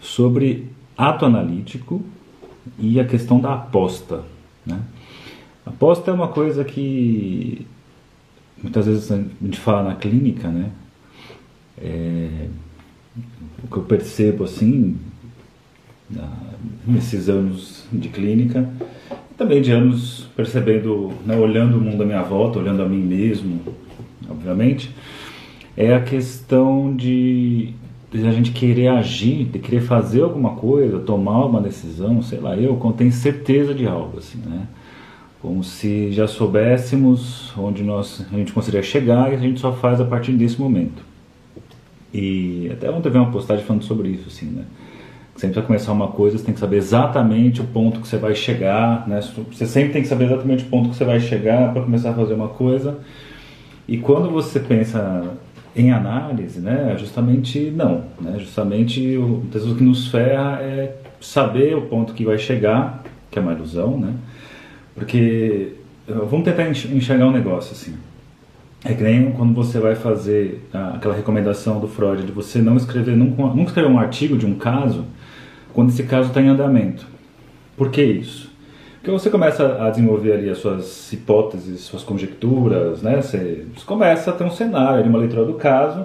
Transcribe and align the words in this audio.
sobre 0.00 0.66
ato 0.96 1.24
analítico 1.24 2.02
e 2.78 2.98
a 2.98 3.04
questão 3.04 3.40
da 3.40 3.54
aposta. 3.54 4.24
Né? 4.64 4.80
Aposta 5.64 6.10
é 6.10 6.14
uma 6.14 6.28
coisa 6.28 6.64
que 6.64 7.66
muitas 8.62 8.86
vezes 8.86 9.10
a 9.12 9.16
gente 9.16 9.58
fala 9.58 9.90
na 9.90 9.94
clínica, 9.94 10.48
né? 10.48 10.70
É, 11.80 12.48
o 13.62 13.68
que 13.68 13.76
eu 13.76 13.82
percebo 13.82 14.44
assim, 14.44 14.96
nesses 16.86 17.28
anos 17.28 17.84
de 17.92 18.08
clínica, 18.08 18.68
também 19.36 19.62
de 19.62 19.70
anos 19.70 20.28
percebendo, 20.34 21.12
né, 21.24 21.36
olhando 21.36 21.78
o 21.78 21.80
mundo 21.80 22.02
à 22.02 22.06
minha 22.06 22.22
volta, 22.22 22.58
olhando 22.58 22.82
a 22.82 22.88
mim 22.88 23.02
mesmo, 23.02 23.60
obviamente, 24.28 24.90
é 25.76 25.94
a 25.94 26.00
questão 26.00 26.94
de, 26.94 27.72
de 28.10 28.26
a 28.26 28.32
gente 28.32 28.52
querer 28.52 28.88
agir, 28.88 29.44
de 29.44 29.58
querer 29.58 29.80
fazer 29.80 30.22
alguma 30.22 30.52
coisa, 30.56 30.98
tomar 30.98 31.44
uma 31.44 31.60
decisão, 31.60 32.22
sei 32.22 32.40
lá, 32.40 32.56
eu 32.56 32.76
quando 32.76 32.96
tenho 32.96 33.12
certeza 33.12 33.74
de 33.74 33.86
algo, 33.86 34.18
assim, 34.18 34.38
né? 34.38 34.66
Como 35.40 35.62
se 35.62 36.10
já 36.10 36.26
soubéssemos 36.26 37.52
onde 37.56 37.82
nós, 37.82 38.26
a 38.32 38.36
gente 38.36 38.52
conseguiria 38.52 38.82
chegar 38.82 39.30
e 39.30 39.36
a 39.36 39.38
gente 39.38 39.60
só 39.60 39.72
faz 39.72 40.00
a 40.00 40.04
partir 40.04 40.32
desse 40.32 40.60
momento. 40.60 41.02
E 42.12 42.70
até 42.72 42.90
ontem 42.90 43.10
vi 43.10 43.18
uma 43.18 43.30
postagem 43.30 43.64
falando 43.64 43.84
sobre 43.84 44.08
isso, 44.08 44.28
assim, 44.28 44.46
né? 44.46 44.64
Sempre 45.36 45.54
para 45.54 45.62
começar 45.62 45.92
uma 45.92 46.08
coisa, 46.08 46.36
você 46.36 46.44
tem 46.44 46.54
que 46.54 46.58
saber 46.58 46.78
exatamente 46.78 47.60
o 47.60 47.64
ponto 47.64 48.00
que 48.00 48.08
você 48.08 48.16
vai 48.16 48.34
chegar, 48.34 49.06
né? 49.06 49.20
Você 49.52 49.66
sempre 49.66 49.92
tem 49.92 50.02
que 50.02 50.08
saber 50.08 50.24
exatamente 50.24 50.64
o 50.64 50.66
ponto 50.66 50.88
que 50.88 50.96
você 50.96 51.04
vai 51.04 51.20
chegar 51.20 51.72
para 51.72 51.82
começar 51.82 52.10
a 52.10 52.14
fazer 52.14 52.34
uma 52.34 52.48
coisa. 52.48 52.98
E 53.86 53.98
quando 53.98 54.28
você 54.28 54.58
pensa 54.58 55.34
em 55.76 55.92
análise, 55.92 56.60
né, 56.60 56.96
justamente 56.98 57.70
não, 57.70 58.04
né? 58.20 58.36
Justamente 58.38 59.16
o, 59.16 59.44
o 59.44 59.76
que 59.76 59.82
nos 59.82 60.08
ferra 60.08 60.58
é 60.60 60.96
saber 61.20 61.76
o 61.76 61.82
ponto 61.82 62.14
que 62.14 62.24
vai 62.24 62.38
chegar, 62.38 63.04
que 63.30 63.38
é 63.38 63.42
uma 63.42 63.52
ilusão, 63.52 63.98
né? 63.98 64.14
Porque 64.94 65.74
vamos 66.06 66.44
tentar 66.44 66.68
enxergar 66.68 67.26
um 67.26 67.32
negócio 67.32 67.72
assim. 67.72 67.94
É 68.84 68.94
que 68.94 69.02
nem 69.02 69.32
quando 69.32 69.54
você 69.54 69.78
vai 69.78 69.94
fazer 69.94 70.62
aquela 70.72 71.14
recomendação 71.14 71.80
do 71.80 71.88
Freud 71.88 72.22
de 72.22 72.32
você 72.32 72.60
não 72.60 72.76
escrever 72.76 73.16
nunca, 73.16 73.42
nunca 73.42 73.70
escrever 73.70 73.90
um 73.90 73.98
artigo 73.98 74.36
de 74.36 74.46
um 74.46 74.54
caso 74.54 75.04
quando 75.74 75.90
esse 75.90 76.04
caso 76.04 76.28
está 76.28 76.40
em 76.40 76.48
andamento. 76.48 77.06
Por 77.76 77.90
que 77.90 78.02
isso? 78.02 78.47
Porque 78.98 79.10
você 79.10 79.30
começa 79.30 79.80
a 79.80 79.90
desenvolver 79.90 80.32
ali 80.32 80.50
as 80.50 80.58
suas 80.58 81.12
hipóteses, 81.12 81.82
suas 81.82 82.02
conjecturas, 82.02 83.00
né? 83.00 83.22
Você, 83.22 83.64
começa 83.86 84.30
a 84.30 84.32
ter 84.32 84.44
um 84.44 84.50
cenário, 84.50 85.08
uma 85.08 85.18
leitura 85.18 85.44
do 85.44 85.54
caso, 85.54 86.04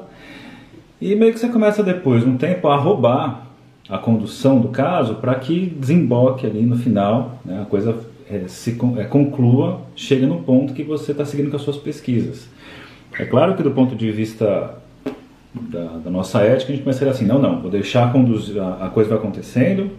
e 1.02 1.16
meio 1.16 1.34
que 1.34 1.40
você 1.40 1.50
começa 1.50 1.84
depois, 1.84 2.24
um 2.24 2.38
tempo, 2.38 2.68
a 2.68 2.78
roubar 2.78 3.48
a 3.90 3.98
condução 3.98 4.60
do 4.60 4.70
caso 4.70 5.16
para 5.16 5.36
que 5.36 5.66
desemboque 5.66 6.46
ali 6.46 6.62
no 6.62 6.78
final, 6.78 7.40
né? 7.44 7.62
a 7.62 7.66
coisa 7.66 7.98
é, 8.30 8.48
se 8.48 8.78
é, 8.98 9.04
conclua, 9.04 9.82
chega 9.96 10.26
no 10.26 10.42
ponto 10.42 10.74
que 10.74 10.84
você 10.84 11.12
está 11.12 11.26
seguindo 11.26 11.50
com 11.50 11.58
as 11.58 11.62
suas 11.62 11.78
pesquisas. 11.78 12.48
É 13.20 13.26
claro 13.26 13.56
que 13.56 13.64
do 13.64 13.72
ponto 13.72 13.96
de 13.96 14.12
vista 14.12 14.78
da, 15.54 15.86
da, 15.98 16.10
nossa 16.10 16.42
ética, 16.42 16.72
a 16.72 16.76
gente 16.76 16.84
começaria 16.84 17.12
assim, 17.12 17.26
não, 17.26 17.40
não, 17.40 17.62
vou 17.62 17.70
deixar 17.70 18.12
conduzir, 18.12 18.62
a, 18.62 18.86
a 18.86 18.90
coisa 18.90 19.10
vai 19.10 19.20
acontecendo 19.20 19.92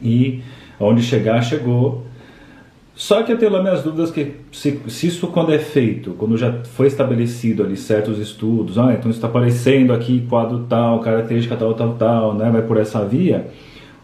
e 0.00 0.40
onde 0.80 1.02
chegar, 1.02 1.42
chegou. 1.42 2.04
Só 2.94 3.22
que 3.22 3.32
eu 3.32 3.38
tenho 3.38 3.50
lá 3.50 3.62
minhas 3.62 3.82
dúvidas 3.82 4.10
que 4.10 4.34
se, 4.52 4.78
se, 4.88 5.06
isso 5.06 5.26
quando 5.28 5.52
é 5.52 5.58
feito, 5.58 6.12
quando 6.12 6.36
já 6.36 6.52
foi 6.64 6.86
estabelecido 6.86 7.62
ali 7.62 7.76
certos 7.76 8.18
estudos, 8.18 8.78
ah, 8.78 8.92
então 8.92 9.10
está 9.10 9.26
aparecendo 9.26 9.94
aqui 9.94 10.26
quadro 10.28 10.66
tal, 10.68 11.00
característica 11.00 11.56
tal, 11.56 11.72
tal, 11.72 11.94
tal, 11.94 12.34
né, 12.34 12.50
vai 12.50 12.62
por 12.62 12.76
essa 12.76 13.02
via, 13.02 13.48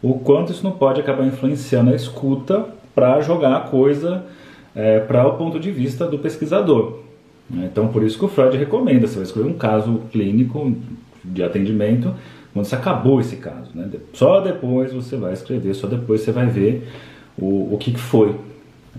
o 0.03 0.14
quanto 0.14 0.53
isso 0.53 0.64
não 0.64 0.72
pode 0.72 1.00
acabar 1.00 1.27
influenciando 1.27 1.91
a 1.91 1.94
escuta 1.94 2.64
para 2.94 3.20
jogar 3.20 3.56
a 3.56 3.61
coisa 3.61 4.25
é, 4.75 5.00
para 5.00 5.27
o 5.27 5.36
ponto 5.36 5.61
de 5.61 5.70
vista 5.70 6.06
do 6.06 6.19
pesquisador. 6.19 7.00
Então, 7.50 7.88
por 7.88 8.03
isso 8.03 8.19
que 8.19 8.25
o 8.25 8.28
Freud 8.28 8.56
recomenda: 8.56 9.06
você 9.06 9.16
vai 9.16 9.25
escolher 9.25 9.47
um 9.47 9.54
caso 9.54 10.03
clínico 10.12 10.75
de 11.25 11.43
atendimento 11.43 12.15
quando 12.53 12.66
você 12.66 12.75
acabou 12.75 13.21
esse 13.21 13.37
caso. 13.37 13.71
Né? 13.75 13.88
Só 14.12 14.41
depois 14.41 14.93
você 14.93 15.16
vai 15.16 15.32
escrever, 15.32 15.75
só 15.75 15.87
depois 15.87 16.21
você 16.21 16.32
vai 16.32 16.47
ver 16.47 16.88
o, 17.38 17.75
o 17.75 17.78
que, 17.78 17.93
que 17.93 18.00
foi. 18.00 18.34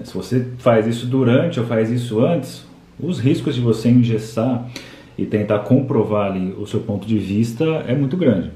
Se 0.03 0.13
você 0.13 0.47
faz 0.59 0.87
isso 0.87 1.05
durante 1.05 1.59
ou 1.59 1.65
faz 1.65 1.89
isso 1.89 2.23
antes, 2.23 2.65
os 2.99 3.19
riscos 3.19 3.55
de 3.55 3.61
você 3.61 3.89
engessar 3.89 4.69
e 5.17 5.25
tentar 5.25 5.59
comprovar 5.59 6.31
ali 6.31 6.53
o 6.57 6.65
seu 6.65 6.79
ponto 6.79 7.07
de 7.07 7.17
vista 7.17 7.65
é 7.87 7.93
muito 7.93 8.15
grande. 8.15 8.51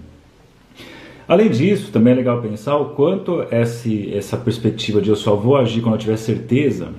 Além 1.27 1.49
disso, 1.49 1.91
também 1.91 2.13
é 2.13 2.15
legal 2.17 2.41
pensar 2.41 2.77
o 2.77 2.89
quanto 2.89 3.45
esse, 3.51 4.13
essa 4.13 4.37
perspectiva 4.37 5.01
de 5.01 5.09
eu 5.09 5.15
só 5.15 5.35
vou 5.35 5.55
agir 5.55 5.81
quando 5.81 5.95
eu 5.95 5.99
tiver 5.99 6.17
certeza 6.17 6.89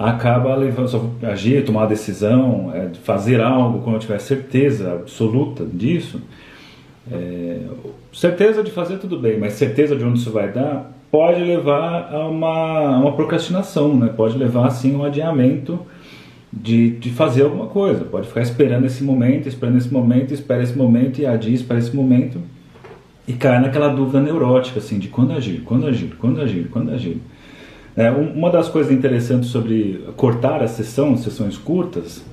acaba 0.00 0.54
levando, 0.56 0.88
só 0.88 0.98
vou 0.98 1.30
agir, 1.30 1.62
tomar 1.62 1.84
decisão, 1.86 2.72
é, 2.74 2.88
fazer 3.02 3.40
algo 3.40 3.80
quando 3.80 3.96
eu 3.96 4.00
tiver 4.00 4.18
certeza 4.18 4.94
absoluta 4.94 5.64
disso. 5.64 6.22
É, 7.12 7.60
certeza 8.12 8.62
de 8.62 8.70
fazer 8.70 8.98
tudo 8.98 9.18
bem, 9.18 9.38
mas 9.38 9.54
certeza 9.54 9.94
de 9.94 10.02
onde 10.02 10.18
isso 10.18 10.30
vai 10.30 10.50
dar 10.50 10.90
pode 11.10 11.42
levar 11.42 12.12
a 12.12 12.28
uma, 12.28 12.98
uma 12.98 13.12
procrastinação, 13.12 13.96
né? 13.96 14.12
pode 14.16 14.38
levar 14.38 14.66
assim 14.66 14.94
um 14.94 15.04
adiamento 15.04 15.80
de, 16.52 16.90
de 16.90 17.10
fazer 17.10 17.42
alguma 17.42 17.66
coisa. 17.66 18.04
Pode 18.04 18.28
ficar 18.28 18.42
esperando 18.42 18.86
esse 18.86 19.02
momento, 19.02 19.48
esperando 19.48 19.78
esse 19.78 19.92
momento, 19.92 20.32
espera 20.32 20.62
esse 20.62 20.76
momento 20.76 21.20
e 21.20 21.26
adia, 21.26 21.54
espera 21.54 21.78
esse 21.78 21.94
momento 21.94 22.40
e 23.30 23.32
cai 23.32 23.60
naquela 23.60 23.88
dúvida 23.88 24.20
neurótica, 24.20 24.80
assim, 24.80 24.98
de 24.98 25.08
quando 25.08 25.32
agir, 25.32 25.62
quando 25.64 25.86
agir, 25.86 26.16
quando 26.18 26.40
agir, 26.40 26.68
quando 26.68 26.90
agir. 26.90 27.20
É, 27.96 28.10
uma 28.10 28.50
das 28.50 28.68
coisas 28.68 28.92
interessantes 28.92 29.50
sobre 29.50 30.04
cortar 30.16 30.62
a 30.62 30.66
sessão, 30.66 31.16
sessões 31.16 31.56
curtas, 31.56 32.24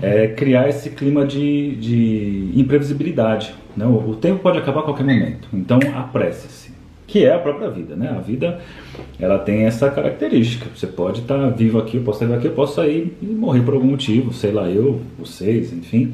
é 0.00 0.28
criar 0.28 0.68
esse 0.68 0.90
clima 0.90 1.26
de, 1.26 1.74
de 1.76 2.52
imprevisibilidade. 2.54 3.54
Né? 3.76 3.84
O, 3.84 4.10
o, 4.10 4.14
tempo 4.14 4.40
pode 4.40 4.58
acabar 4.58 4.80
a 4.80 4.82
qualquer 4.84 5.04
momento, 5.04 5.48
então 5.52 5.78
apresse-se. 5.96 6.67
Que 7.08 7.24
é 7.24 7.34
a 7.34 7.38
própria 7.38 7.70
vida, 7.70 7.96
né? 7.96 8.10
A 8.10 8.20
vida, 8.20 8.60
ela 9.18 9.38
tem 9.38 9.64
essa 9.64 9.90
característica. 9.90 10.66
Você 10.74 10.86
pode 10.86 11.22
estar 11.22 11.48
vivo 11.48 11.78
aqui, 11.78 11.96
eu 11.96 12.02
posso 12.02 12.22
estar 12.22 12.26
vivo 12.26 12.38
aqui, 12.38 12.46
eu 12.48 12.54
posso 12.54 12.74
sair 12.74 13.16
e 13.22 13.26
morrer 13.26 13.62
por 13.62 13.72
algum 13.74 13.88
motivo, 13.88 14.32
sei 14.32 14.52
lá, 14.52 14.68
eu, 14.68 15.00
vocês, 15.18 15.72
enfim. 15.72 16.12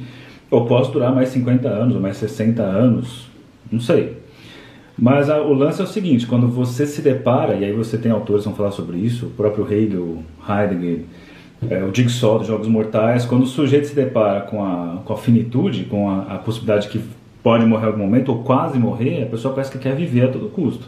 Ou 0.49 0.65
posso 0.67 0.93
durar 0.93 1.13
mais 1.13 1.31
50 1.31 1.69
anos, 1.69 1.97
ou 1.97 2.01
mais 2.01 2.17
60 2.17 2.63
anos, 2.63 3.29
não 3.71 3.81
sei. 3.81 4.19
Mas 4.97 5.29
a, 5.29 5.43
o 5.43 5.53
lance 5.53 5.81
é 5.81 5.85
o 5.85 5.89
seguinte, 5.89 6.29
quando 6.29 6.47
você 6.47 6.87
se 6.87 7.03
depara, 7.03 7.55
e 7.55 7.65
aí 7.65 7.73
você 7.73 7.99
tem 7.99 8.13
autores 8.13 8.45
que 8.45 8.49
vão 8.49 8.57
falar 8.57 8.71
sobre 8.71 8.97
isso, 8.99 9.27
o 9.27 9.31
próprio 9.31 9.67
Hegel, 9.69 10.23
Heidegger, 10.49 11.01
é, 11.69 11.83
o 11.83 11.93
Jigsaw 11.93 12.39
dos 12.39 12.47
Jogos 12.47 12.69
Mortais, 12.69 13.25
quando 13.25 13.43
o 13.43 13.47
sujeito 13.47 13.89
se 13.89 13.97
depara 13.97 14.43
com 14.43 14.65
a, 14.65 15.03
com 15.05 15.13
a 15.13 15.17
finitude, 15.17 15.87
com 15.87 16.09
a, 16.09 16.35
a 16.35 16.39
possibilidade 16.39 16.89
que 16.89 17.01
pode 17.45 17.67
morrer 17.67 17.85
em 17.85 17.89
algum 17.89 18.05
momento, 18.05 18.31
ou 18.31 18.43
quase 18.43 18.79
morrer, 18.79 19.23
a 19.23 19.27
pessoa 19.27 19.53
parece 19.53 19.71
que 19.71 19.79
quer 19.79 19.95
viver 19.95 20.25
a 20.25 20.29
todo 20.29 20.49
custo. 20.49 20.87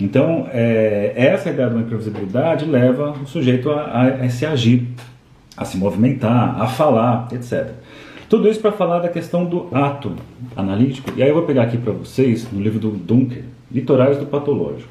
Então, 0.00 0.48
é, 0.50 1.12
essa 1.14 1.50
ideia 1.50 1.68
de 1.68 1.74
uma 1.74 1.82
imprevisibilidade 1.82 2.64
leva 2.64 3.10
o 3.10 3.26
sujeito 3.26 3.70
a, 3.70 3.82
a, 3.82 4.06
a 4.24 4.30
se 4.30 4.46
agir, 4.46 4.88
a 5.54 5.64
se 5.66 5.76
movimentar, 5.76 6.60
a 6.60 6.66
falar, 6.66 7.28
etc. 7.32 7.70
Tudo 8.30 8.48
isso 8.48 8.60
para 8.60 8.72
falar 8.72 9.00
da 9.00 9.08
questão 9.08 9.44
do 9.44 9.68
ato 9.72 10.14
analítico. 10.56 11.12
E 11.16 11.22
aí 11.22 11.28
eu 11.28 11.34
vou 11.34 11.44
pegar 11.44 11.64
aqui 11.64 11.76
para 11.76 11.92
vocês, 11.92 12.50
no 12.50 12.60
livro 12.60 12.80
do 12.80 12.90
Dunker, 12.90 13.44
Litorais 13.70 14.16
do 14.16 14.24
Patológico. 14.24 14.88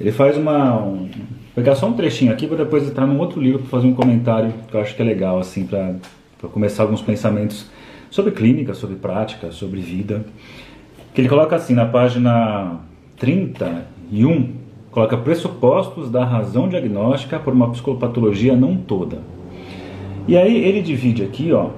Ele 0.00 0.12
faz 0.12 0.36
uma. 0.36 0.80
Um, 0.80 0.98
vou 0.98 1.08
pegar 1.54 1.74
só 1.74 1.88
um 1.88 1.94
trechinho 1.94 2.32
aqui 2.32 2.46
para 2.46 2.58
depois 2.58 2.88
entrar 2.88 3.06
num 3.06 3.18
outro 3.18 3.40
livro 3.40 3.58
para 3.58 3.68
fazer 3.68 3.88
um 3.88 3.94
comentário 3.94 4.54
que 4.70 4.74
eu 4.74 4.80
acho 4.80 4.94
que 4.94 5.02
é 5.02 5.04
legal, 5.04 5.38
assim, 5.38 5.66
para 5.66 6.48
começar 6.48 6.84
alguns 6.84 7.02
pensamentos 7.02 7.66
sobre 8.10 8.32
clínica, 8.32 8.74
sobre 8.74 8.96
prática, 8.96 9.52
sobre 9.52 9.80
vida. 9.80 10.24
Que 11.14 11.20
ele 11.20 11.28
coloca 11.28 11.56
assim 11.56 11.74
na 11.74 11.86
página 11.86 12.80
31, 13.16 14.50
coloca 14.90 15.16
pressupostos 15.16 16.10
da 16.10 16.24
razão 16.24 16.68
diagnóstica 16.68 17.38
por 17.38 17.52
uma 17.52 17.70
psicopatologia 17.70 18.56
não 18.56 18.76
toda. 18.76 19.18
E 20.28 20.36
aí 20.36 20.56
ele 20.56 20.82
divide 20.82 21.22
aqui, 21.22 21.52
ó, 21.52 21.70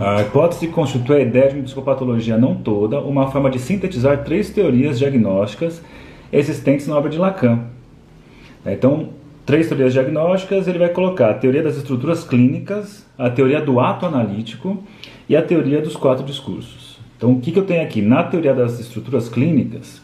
a 0.00 0.22
hipótese 0.22 0.68
constitui 0.68 1.16
a 1.16 1.20
ideia 1.20 1.48
de 1.48 1.54
uma 1.56 1.64
psicopatologia 1.64 2.36
não 2.36 2.54
toda, 2.54 3.00
uma 3.00 3.30
forma 3.30 3.50
de 3.50 3.58
sintetizar 3.58 4.24
três 4.24 4.50
teorias 4.50 4.98
diagnósticas 4.98 5.82
existentes 6.32 6.86
na 6.86 6.96
obra 6.96 7.10
de 7.10 7.18
Lacan. 7.18 7.66
Então, 8.64 9.10
três 9.44 9.68
teorias 9.68 9.92
diagnósticas, 9.92 10.68
ele 10.68 10.78
vai 10.78 10.88
colocar 10.88 11.30
a 11.30 11.34
teoria 11.34 11.62
das 11.62 11.76
estruturas 11.76 12.24
clínicas, 12.24 13.06
a 13.18 13.28
teoria 13.28 13.60
do 13.60 13.80
ato 13.80 14.06
analítico 14.06 14.82
e 15.28 15.36
a 15.36 15.42
teoria 15.42 15.80
dos 15.80 15.96
quatro 15.96 16.24
discursos. 16.24 16.98
Então, 17.16 17.32
o 17.32 17.40
que, 17.40 17.52
que 17.52 17.58
eu 17.58 17.64
tenho 17.64 17.82
aqui? 17.82 18.02
Na 18.02 18.22
teoria 18.24 18.54
das 18.54 18.80
estruturas 18.80 19.28
clínicas, 19.28 20.00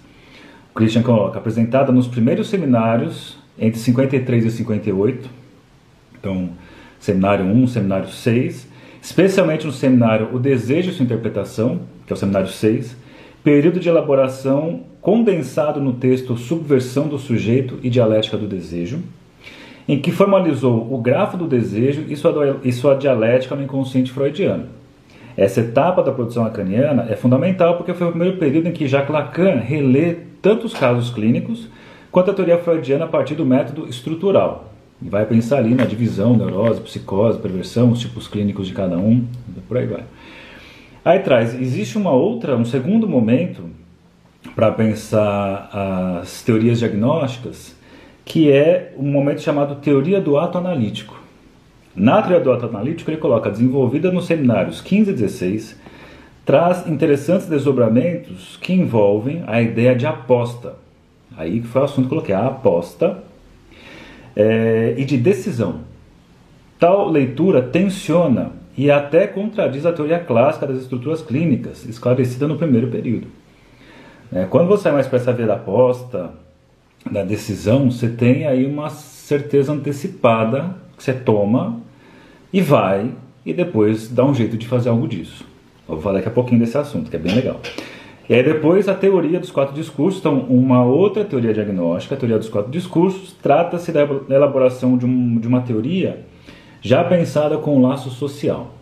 o 0.71 0.75
Christian 0.75 1.03
coloca 1.03 1.39
apresentada 1.39 1.91
nos 1.91 2.07
primeiros 2.07 2.49
seminários 2.49 3.37
entre 3.59 3.79
53 3.81 4.45
e 4.45 4.51
58, 4.51 5.29
então, 6.19 6.51
seminário 7.01 7.45
1, 7.45 7.67
seminário 7.69 8.09
6, 8.09 8.69
especialmente 9.03 9.67
no 9.67 9.73
seminário 9.73 10.29
O 10.33 10.39
Desejo 10.39 10.91
e 10.91 10.93
Sua 10.93 11.05
Interpretação, 11.05 11.81
que 12.07 12.13
é 12.13 12.15
o 12.15 12.17
seminário 12.17 12.49
6, 12.49 12.97
período 13.43 13.81
de 13.81 13.89
elaboração 13.89 14.85
condensado 15.01 15.81
no 15.81 15.95
texto 15.95 16.37
Subversão 16.37 17.09
do 17.09 17.19
Sujeito 17.19 17.79
e 17.83 17.91
Dialética 17.91 18.37
do 18.37 18.47
Desejo, 18.47 19.03
em 19.89 19.99
que 19.99 20.13
formalizou 20.13 20.87
o 20.93 20.99
grafo 20.99 21.37
do 21.37 21.47
desejo 21.47 22.05
e 22.09 22.15
sua, 22.15 22.61
e 22.63 22.71
sua 22.71 22.95
dialética 22.95 23.57
no 23.57 23.63
inconsciente 23.63 24.13
freudiano. 24.13 24.67
Essa 25.35 25.61
etapa 25.61 26.03
da 26.03 26.13
produção 26.13 26.43
lacaniana 26.43 27.07
é 27.09 27.17
fundamental 27.17 27.77
porque 27.77 27.95
foi 27.95 28.09
o 28.09 28.11
primeiro 28.11 28.37
período 28.37 28.69
em 28.69 28.73
que 28.73 28.87
Jacques 28.87 29.11
Lacan 29.11 29.61
relê 29.61 30.17
tanto 30.43 30.67
os 30.67 30.75
casos 30.75 31.11
clínicos 31.11 31.69
quanto 32.11 32.31
a 32.31 32.35
teoria 32.35 32.59
freudiana 32.59 33.07
a 33.07 33.09
partir 33.09 33.35
do 33.35 33.47
método 33.47 33.89
estrutural. 33.89 34.73
E 35.01 35.09
vai 35.09 35.25
pensar 35.25 35.59
ali 35.59 35.75
na 35.75 35.85
divisão, 35.85 36.37
neurose, 36.37 36.81
psicose, 36.81 37.39
perversão, 37.39 37.93
os 37.93 38.01
tipos 38.01 38.27
clínicos 38.27 38.67
de 38.67 38.75
cada 38.75 38.99
um, 38.99 39.25
por 39.69 39.79
aí 39.79 39.87
vai. 39.87 40.03
Aí 41.05 41.21
traz, 41.21 41.55
existe 41.55 41.97
uma 41.97 42.11
outra, 42.11 42.57
um 42.57 42.65
segundo 42.65 43.09
momento 43.09 43.63
para 44.55 44.73
pensar 44.73 45.71
as 46.21 46.43
teorias 46.43 46.81
diagnósticas, 46.81 47.78
que 48.29 48.53
é 48.53 48.93
um 48.99 49.11
momento 49.11 49.41
chamado 49.41 49.77
teoria 49.77 50.21
do 50.21 50.37
ato 50.37 50.59
analítico. 50.59 51.19
Na 51.97 52.21
teoria 52.21 52.45
do 52.45 52.53
ato 52.53 52.67
analítico, 52.67 53.11
ele 53.11 53.17
coloca 53.17 53.51
desenvolvida 53.51 54.13
nos 54.13 54.27
seminários 54.27 54.83
15 54.83 55.11
e 55.11 55.15
16, 55.15 55.81
traz 56.45 56.87
interessantes 56.87 57.49
desdobramentos 57.49 58.59
que 58.59 58.75
envolvem 58.75 59.43
a 59.47 59.63
ideia 59.63 59.97
de 59.97 60.07
aposta. 60.07 60.75
Aí 61.39 61.63
foi 61.63 61.81
o 61.81 61.85
assunto 61.85 62.05
que 62.05 62.11
coloquei, 62.11 62.35
a 62.35 62.47
aposta 62.47 63.25
é, 64.37 64.95
e 64.99 65.07
de 65.07 65.17
decisão. 65.17 65.81
Tal 66.79 67.09
leitura 67.09 67.63
tensiona 67.63 68.53
e 68.77 68.91
até 68.91 69.27
contradiz 69.27 69.87
a 69.87 69.93
teoria 69.93 70.19
clássica 70.19 70.67
das 70.67 70.83
estruturas 70.83 71.23
clínicas, 71.23 71.87
esclarecida 71.87 72.47
no 72.47 72.59
primeiro 72.59 72.89
período. 72.89 73.29
É, 74.31 74.45
quando 74.45 74.69
você 74.69 74.85
vai 74.85 74.93
mais 74.93 75.07
para 75.07 75.19
essa 75.19 75.33
via 75.33 75.47
da 75.47 75.55
aposta, 75.55 76.31
da 77.11 77.23
decisão, 77.23 77.91
você 77.91 78.09
tem 78.09 78.47
aí 78.47 78.67
uma 78.67 78.91
certeza 78.91 79.73
antecipada 79.73 80.77
que 80.97 81.03
você 81.03 81.13
toma 81.13 81.81
e 82.53 82.61
vai 82.61 83.11
e 83.45 83.53
depois 83.53 84.09
dá 84.09 84.25
um 84.25 84.35
jeito 84.35 84.57
de 84.57 84.67
fazer 84.67 84.89
algo 84.89 85.07
disso. 85.07 85.45
Eu 85.89 85.95
vou 85.95 86.03
falar 86.03 86.17
daqui 86.17 86.29
a 86.29 86.33
pouquinho 86.33 86.61
desse 86.61 86.77
assunto, 86.77 87.11
que 87.11 87.17
é 87.17 87.19
bem 87.19 87.35
legal. 87.35 87.61
E 88.29 88.35
aí 88.35 88.43
depois 88.43 88.89
a 88.89 88.95
teoria 88.95 89.41
dos 89.41 89.51
quatro 89.51 89.75
discursos, 89.75 90.21
então 90.21 90.41
uma 90.51 90.85
outra 90.85 91.25
teoria 91.25 91.55
diagnóstica, 91.55 92.15
a 92.15 92.19
teoria 92.19 92.39
dos 92.39 92.51
quatro 92.51 92.71
discursos, 92.71 93.35
trata-se 93.43 93.91
da 93.91 94.03
elaboração 94.29 94.99
de, 94.99 95.07
um, 95.07 95.39
de 95.39 95.49
uma 95.49 95.63
teoria 95.63 96.27
já 96.83 97.03
pensada 97.03 97.57
com 97.57 97.79
o 97.79 97.81
laço 97.81 98.11
social, 98.11 98.75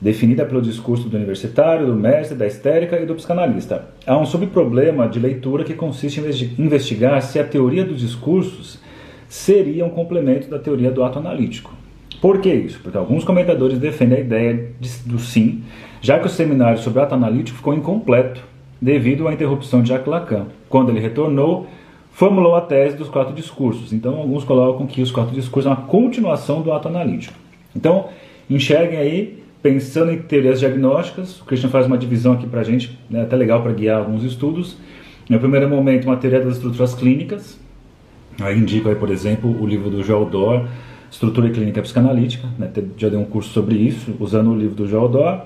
definida 0.00 0.44
pelo 0.44 0.62
discurso 0.62 1.08
do 1.08 1.16
universitário, 1.16 1.86
do 1.86 1.94
mestre, 1.94 2.36
da 2.36 2.46
histérica 2.46 2.98
e 2.98 3.06
do 3.06 3.14
psicanalista. 3.14 3.86
Há 4.06 4.16
um 4.16 4.24
subproblema 4.24 5.08
de 5.08 5.18
leitura 5.18 5.64
que 5.64 5.74
consiste 5.74 6.20
em 6.20 6.64
investigar 6.64 7.20
se 7.22 7.38
a 7.38 7.44
teoria 7.44 7.84
dos 7.84 8.00
discursos 8.00 8.78
seria 9.28 9.84
um 9.84 9.90
complemento 9.90 10.48
da 10.48 10.58
teoria 10.58 10.90
do 10.90 11.02
ato 11.02 11.18
analítico. 11.18 11.74
Por 12.20 12.40
que 12.40 12.52
isso? 12.52 12.80
Porque 12.82 12.96
alguns 12.96 13.24
comentadores 13.24 13.78
defendem 13.78 14.18
a 14.18 14.20
ideia 14.20 14.72
de, 14.80 14.88
do 15.04 15.18
sim, 15.18 15.62
já 16.00 16.18
que 16.18 16.26
o 16.26 16.30
seminário 16.30 16.78
sobre 16.78 17.00
ato 17.00 17.14
analítico 17.14 17.58
ficou 17.58 17.74
incompleto 17.74 18.42
devido 18.80 19.28
à 19.28 19.32
interrupção 19.32 19.82
de 19.82 19.88
Jacques 19.88 20.08
Lacan. 20.08 20.46
Quando 20.68 20.90
ele 20.90 21.00
retornou, 21.00 21.66
formulou 22.12 22.56
a 22.56 22.60
tese 22.60 22.96
dos 22.96 23.08
quatro 23.08 23.34
discursos. 23.34 23.92
Então, 23.92 24.16
alguns 24.16 24.44
colocam 24.44 24.86
que 24.86 25.02
os 25.02 25.10
quatro 25.10 25.34
discursos 25.34 25.70
são 25.70 25.80
uma 25.80 25.88
continuação 25.88 26.62
do 26.62 26.72
ato 26.72 26.88
analítico. 26.88 27.34
Então, 27.74 28.08
enxerguem 28.48 28.98
aí, 28.98 29.42
pensando 29.68 30.10
em 30.10 30.18
teorias 30.18 30.60
diagnósticas, 30.60 31.40
o 31.40 31.44
Christian 31.44 31.68
faz 31.68 31.86
uma 31.86 31.98
divisão 31.98 32.32
aqui 32.32 32.46
para 32.46 32.62
a 32.62 32.64
gente, 32.64 32.98
né, 33.10 33.22
até 33.22 33.36
legal 33.36 33.62
para 33.62 33.72
guiar 33.72 33.98
alguns 33.98 34.24
estudos. 34.24 34.78
No 35.28 35.38
primeiro 35.38 35.68
momento, 35.68 36.06
uma 36.06 36.16
teoria 36.16 36.40
das 36.40 36.54
estruturas 36.54 36.94
clínicas. 36.94 37.60
Aí 38.40 38.56
indico, 38.58 38.88
aí, 38.88 38.94
por 38.94 39.10
exemplo, 39.10 39.54
o 39.60 39.66
livro 39.66 39.90
do 39.90 40.02
Joel 40.02 40.24
Dor, 40.24 40.66
Estrutura 41.10 41.48
e 41.48 41.50
Clínica 41.50 41.82
Psicanalítica. 41.82 42.48
Né, 42.58 42.70
já 42.96 43.10
dei 43.10 43.18
um 43.18 43.26
curso 43.26 43.50
sobre 43.50 43.76
isso, 43.76 44.16
usando 44.18 44.50
o 44.50 44.56
livro 44.56 44.74
do 44.74 44.88
Joel 44.88 45.08
Dor. 45.08 45.42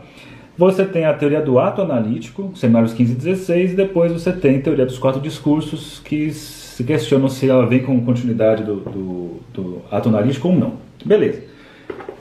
Você 0.57 0.85
tem 0.85 1.05
a 1.05 1.15
teoria 1.15 1.41
do 1.41 1.59
ato 1.59 1.83
analítico, 1.83 2.53
seminários 2.55 2.93
15 2.93 3.13
e 3.13 3.17
16, 3.17 3.73
e 3.73 3.75
depois 3.75 4.13
você 4.13 4.31
tem 4.31 4.59
a 4.59 4.61
teoria 4.61 4.87
dos 4.87 4.99
quatro 4.99 5.21
discursos, 5.21 6.01
que 6.05 6.31
se 6.31 6.85
questionam 6.85 7.29
se 7.29 7.49
ela 7.49 7.67
vem 7.67 7.83
com 7.83 8.01
continuidade 8.03 8.63
do, 8.63 8.77
do, 8.77 9.41
do 9.53 9.83
ato 9.91 10.11
analítico 10.11 10.47
ou 10.47 10.55
não. 10.55 10.75
Beleza. 11.05 11.51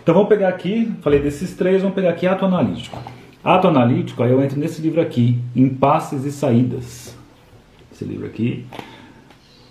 Então 0.02 0.14
vamos 0.14 0.30
pegar 0.30 0.50
aqui, 0.50 0.92
falei 1.02 1.20
desses 1.20 1.56
três, 1.56 1.82
vamos 1.82 1.96
pegar 1.96 2.10
aqui 2.10 2.28
ato 2.28 2.46
analítico. 2.46 2.98
Ato 3.44 3.68
analítico, 3.68 4.22
aí 4.24 4.32
eu 4.32 4.42
entro 4.42 4.60
nesse 4.60 4.82
livro 4.82 5.02
aqui, 5.02 5.40
Impasses 5.56 6.26
e 6.26 6.32
Saídas. 6.32 7.16
Esse 7.92 8.06
livro 8.06 8.26
aqui. 8.26 8.66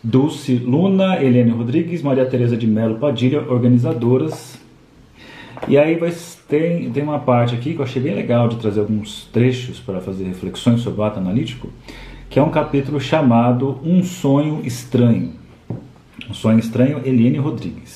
Dulce 0.02 0.54
Luna, 0.54 1.22
Helene 1.22 1.50
Rodrigues, 1.50 2.02
Maria 2.02 2.24
Tereza 2.24 2.56
de 2.56 2.66
Melo 2.66 2.96
Padilha, 2.96 3.42
organizadoras. 3.42 4.58
E 5.68 5.76
aí 5.76 5.96
vai, 5.96 6.12
tem, 6.48 6.90
tem 6.90 7.02
uma 7.02 7.18
parte 7.18 7.54
aqui 7.54 7.74
que 7.74 7.80
eu 7.80 7.84
achei 7.84 8.00
bem 8.00 8.14
legal 8.14 8.48
de 8.48 8.56
trazer 8.56 8.80
alguns 8.80 9.24
trechos 9.32 9.78
para 9.78 10.00
fazer 10.00 10.24
reflexões 10.24 10.80
sobre 10.80 11.00
o 11.00 11.04
ato 11.04 11.18
analítico 11.18 11.68
que 12.30 12.38
é 12.38 12.42
um 12.42 12.50
capítulo 12.50 13.00
chamado 13.00 13.80
Um 13.84 14.04
Sonho 14.04 14.64
Estranho. 14.64 15.32
Um 16.28 16.32
Sonho 16.32 16.60
Estranho, 16.60 17.02
Eliane 17.04 17.38
Rodrigues. 17.38 17.89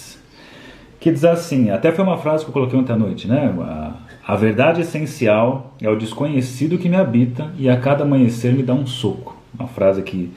Que 1.04 1.12
diz 1.12 1.22
assim, 1.22 1.68
até 1.68 1.92
foi 1.92 2.02
uma 2.02 2.16
frase 2.16 2.44
que 2.44 2.48
eu 2.48 2.52
coloquei 2.54 2.78
ontem 2.78 2.94
à 2.94 2.96
noite, 2.96 3.28
né? 3.28 3.54
A, 3.60 3.92
a 4.26 4.36
verdade 4.36 4.80
essencial 4.80 5.74
é 5.78 5.86
o 5.86 5.96
desconhecido 5.96 6.78
que 6.78 6.88
me 6.88 6.96
habita 6.96 7.52
e 7.58 7.68
a 7.68 7.76
cada 7.76 8.04
amanhecer 8.04 8.54
me 8.54 8.62
dá 8.62 8.72
um 8.72 8.86
soco. 8.86 9.36
Uma 9.52 9.68
frase 9.68 10.00
aqui 10.00 10.32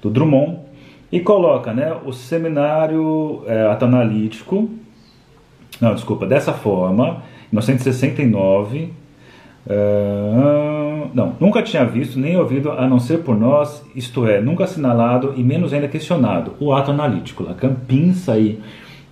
do 0.00 0.08
Drummond. 0.08 0.60
E 1.10 1.18
coloca, 1.18 1.72
né, 1.72 1.92
o 2.04 2.12
seminário 2.12 3.42
é, 3.48 3.66
atanalítico, 3.66 4.70
não, 5.80 5.92
desculpa, 5.92 6.24
dessa 6.24 6.52
forma, 6.52 7.24
em 7.50 7.56
1969, 7.56 8.92
Uh, 9.64 11.08
não, 11.14 11.36
nunca 11.38 11.62
tinha 11.62 11.84
visto 11.84 12.18
nem 12.18 12.36
ouvido, 12.36 12.72
a 12.72 12.84
não 12.88 12.98
ser 12.98 13.18
por 13.18 13.38
nós, 13.38 13.84
isto 13.94 14.26
é, 14.26 14.40
nunca 14.40 14.64
assinalado 14.64 15.34
e 15.36 15.42
menos 15.44 15.72
ainda 15.72 15.86
questionado, 15.86 16.54
o 16.58 16.72
ato 16.72 16.90
analítico. 16.90 17.44
Lacan 17.44 17.74
pinça 17.86 18.32
aí 18.32 18.60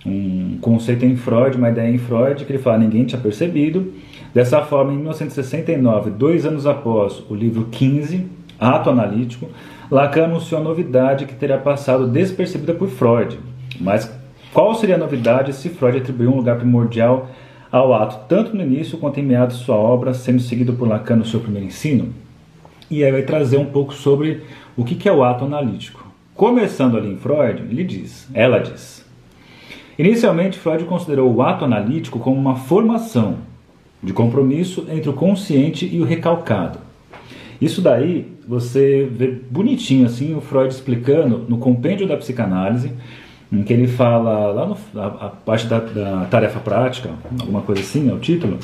um 0.05 0.57
conceito 0.59 1.05
em 1.05 1.15
Freud, 1.15 1.57
uma 1.57 1.69
ideia 1.69 1.89
em 1.89 1.97
Freud, 1.97 2.43
que 2.43 2.51
ele 2.51 2.59
fala 2.59 2.77
ninguém 2.77 3.05
tinha 3.05 3.21
percebido. 3.21 3.93
Dessa 4.33 4.61
forma, 4.61 4.93
em 4.93 4.95
1969, 4.95 6.11
dois 6.11 6.45
anos 6.45 6.65
após 6.65 7.23
o 7.29 7.35
livro 7.35 7.67
15, 7.69 8.25
Ato 8.59 8.89
Analítico, 8.89 9.49
Lacan 9.89 10.25
anunciou 10.25 10.61
a 10.61 10.63
novidade 10.63 11.25
que 11.25 11.35
teria 11.35 11.57
passado 11.57 12.07
despercebida 12.07 12.73
por 12.73 12.89
Freud. 12.89 13.37
Mas 13.79 14.11
qual 14.53 14.73
seria 14.75 14.95
a 14.95 14.97
novidade 14.97 15.53
se 15.53 15.69
Freud 15.69 15.97
atribuiu 15.97 16.31
um 16.31 16.37
lugar 16.37 16.57
primordial 16.57 17.29
ao 17.71 17.93
ato, 17.93 18.27
tanto 18.27 18.55
no 18.55 18.63
início 18.63 18.97
quanto 18.97 19.19
em 19.19 19.23
meados 19.23 19.59
de 19.59 19.65
sua 19.65 19.75
obra, 19.75 20.13
sendo 20.13 20.41
seguido 20.41 20.73
por 20.73 20.87
Lacan 20.87 21.17
no 21.17 21.25
seu 21.25 21.39
primeiro 21.39 21.67
ensino. 21.67 22.13
E 22.89 23.03
aí 23.03 23.11
vai 23.11 23.21
trazer 23.21 23.57
um 23.57 23.65
pouco 23.65 23.93
sobre 23.93 24.43
o 24.75 24.83
que 24.83 25.07
é 25.07 25.11
o 25.11 25.23
ato 25.23 25.45
analítico. 25.45 26.05
Começando 26.35 26.97
ali 26.97 27.11
em 27.11 27.17
Freud, 27.17 27.61
ele 27.61 27.83
diz, 27.83 28.27
ela 28.33 28.59
diz. 28.59 29.00
Inicialmente, 29.97 30.57
Freud 30.57 30.85
considerou 30.85 31.33
o 31.33 31.41
ato 31.41 31.65
analítico 31.65 32.19
como 32.19 32.39
uma 32.39 32.55
formação 32.55 33.37
de 34.01 34.13
compromisso 34.13 34.85
entre 34.89 35.09
o 35.09 35.13
consciente 35.13 35.87
e 35.91 35.99
o 35.99 36.05
recalcado. 36.05 36.79
Isso 37.61 37.81
daí 37.81 38.27
você 38.47 39.07
vê 39.11 39.27
bonitinho 39.27 40.05
assim 40.05 40.35
o 40.35 40.41
Freud 40.41 40.73
explicando 40.73 41.45
no 41.47 41.57
compêndio 41.57 42.07
da 42.07 42.17
psicanálise, 42.17 42.91
em 43.51 43.63
que 43.63 43.73
ele 43.73 43.87
fala, 43.87 44.51
lá 44.51 44.65
no, 44.65 44.77
a, 44.99 45.05
a 45.05 45.29
parte 45.29 45.67
da, 45.67 45.79
da, 45.79 46.25
tarefa 46.25 46.59
prática, 46.59 47.09
alguma 47.39 47.61
coisa 47.61 47.81
assim, 47.81 48.09
é 48.09 48.13
o 48.13 48.17
título, 48.17 48.57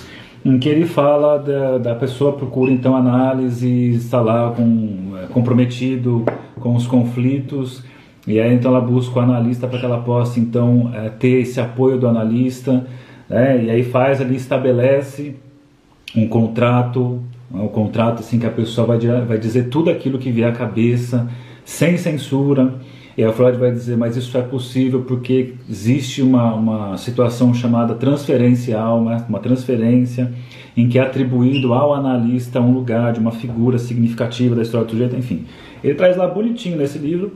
em 0.43 0.57
que 0.57 0.69
ele 0.69 0.85
fala 0.85 1.37
da, 1.37 1.77
da 1.77 1.95
pessoa 1.95 2.33
procura 2.33 2.71
então 2.71 2.95
análise, 2.95 3.95
está 3.95 4.21
lá 4.21 4.51
com, 4.51 5.13
é, 5.21 5.27
comprometido 5.27 6.23
com 6.59 6.73
os 6.73 6.87
conflitos, 6.87 7.83
e 8.27 8.39
aí 8.39 8.53
então 8.53 8.71
ela 8.71 8.81
busca 8.81 9.19
o 9.19 9.21
analista 9.21 9.67
para 9.67 9.79
que 9.79 9.85
ela 9.85 9.99
possa 9.99 10.39
então 10.39 10.91
é, 10.93 11.09
ter 11.09 11.41
esse 11.41 11.59
apoio 11.59 11.97
do 11.97 12.07
analista, 12.07 12.85
né, 13.29 13.63
e 13.63 13.69
aí 13.69 13.83
faz 13.83 14.19
ali, 14.19 14.35
estabelece 14.35 15.35
um 16.15 16.27
contrato, 16.27 17.23
um 17.51 17.67
contrato 17.67 18.19
assim 18.19 18.37
que 18.37 18.45
a 18.45 18.51
pessoa 18.51 18.85
vai, 18.85 18.99
vai 18.99 19.37
dizer 19.37 19.69
tudo 19.69 19.89
aquilo 19.89 20.19
que 20.19 20.31
vier 20.31 20.49
à 20.49 20.51
cabeça, 20.51 21.27
sem 21.63 21.97
censura, 21.97 22.75
e 23.17 23.23
a 23.23 23.33
Freud 23.33 23.57
vai 23.57 23.71
dizer, 23.71 23.97
mas 23.97 24.15
isso 24.15 24.37
é 24.37 24.43
possível 24.43 25.01
porque 25.01 25.55
existe 25.67 26.21
uma, 26.21 26.53
uma 26.53 26.97
situação 26.97 27.51
chamada 27.51 27.95
transferencial, 27.95 29.03
né? 29.03 29.25
uma 29.27 29.39
transferência 29.39 30.31
em 30.77 30.87
que 30.87 30.99
é 30.99 31.01
atribuído 31.01 31.73
ao 31.73 31.95
analista 31.95 32.61
um 32.61 32.71
lugar 32.71 33.11
de 33.13 33.19
uma 33.19 33.31
figura 33.31 33.79
significativa 33.79 34.55
da 34.55 34.61
história 34.61 34.85
do 34.85 34.91
sujeito, 34.91 35.15
enfim. 35.15 35.45
Ele 35.83 35.95
traz 35.95 36.15
lá 36.15 36.27
bonitinho 36.27 36.77
nesse 36.77 36.99
livro, 36.99 37.33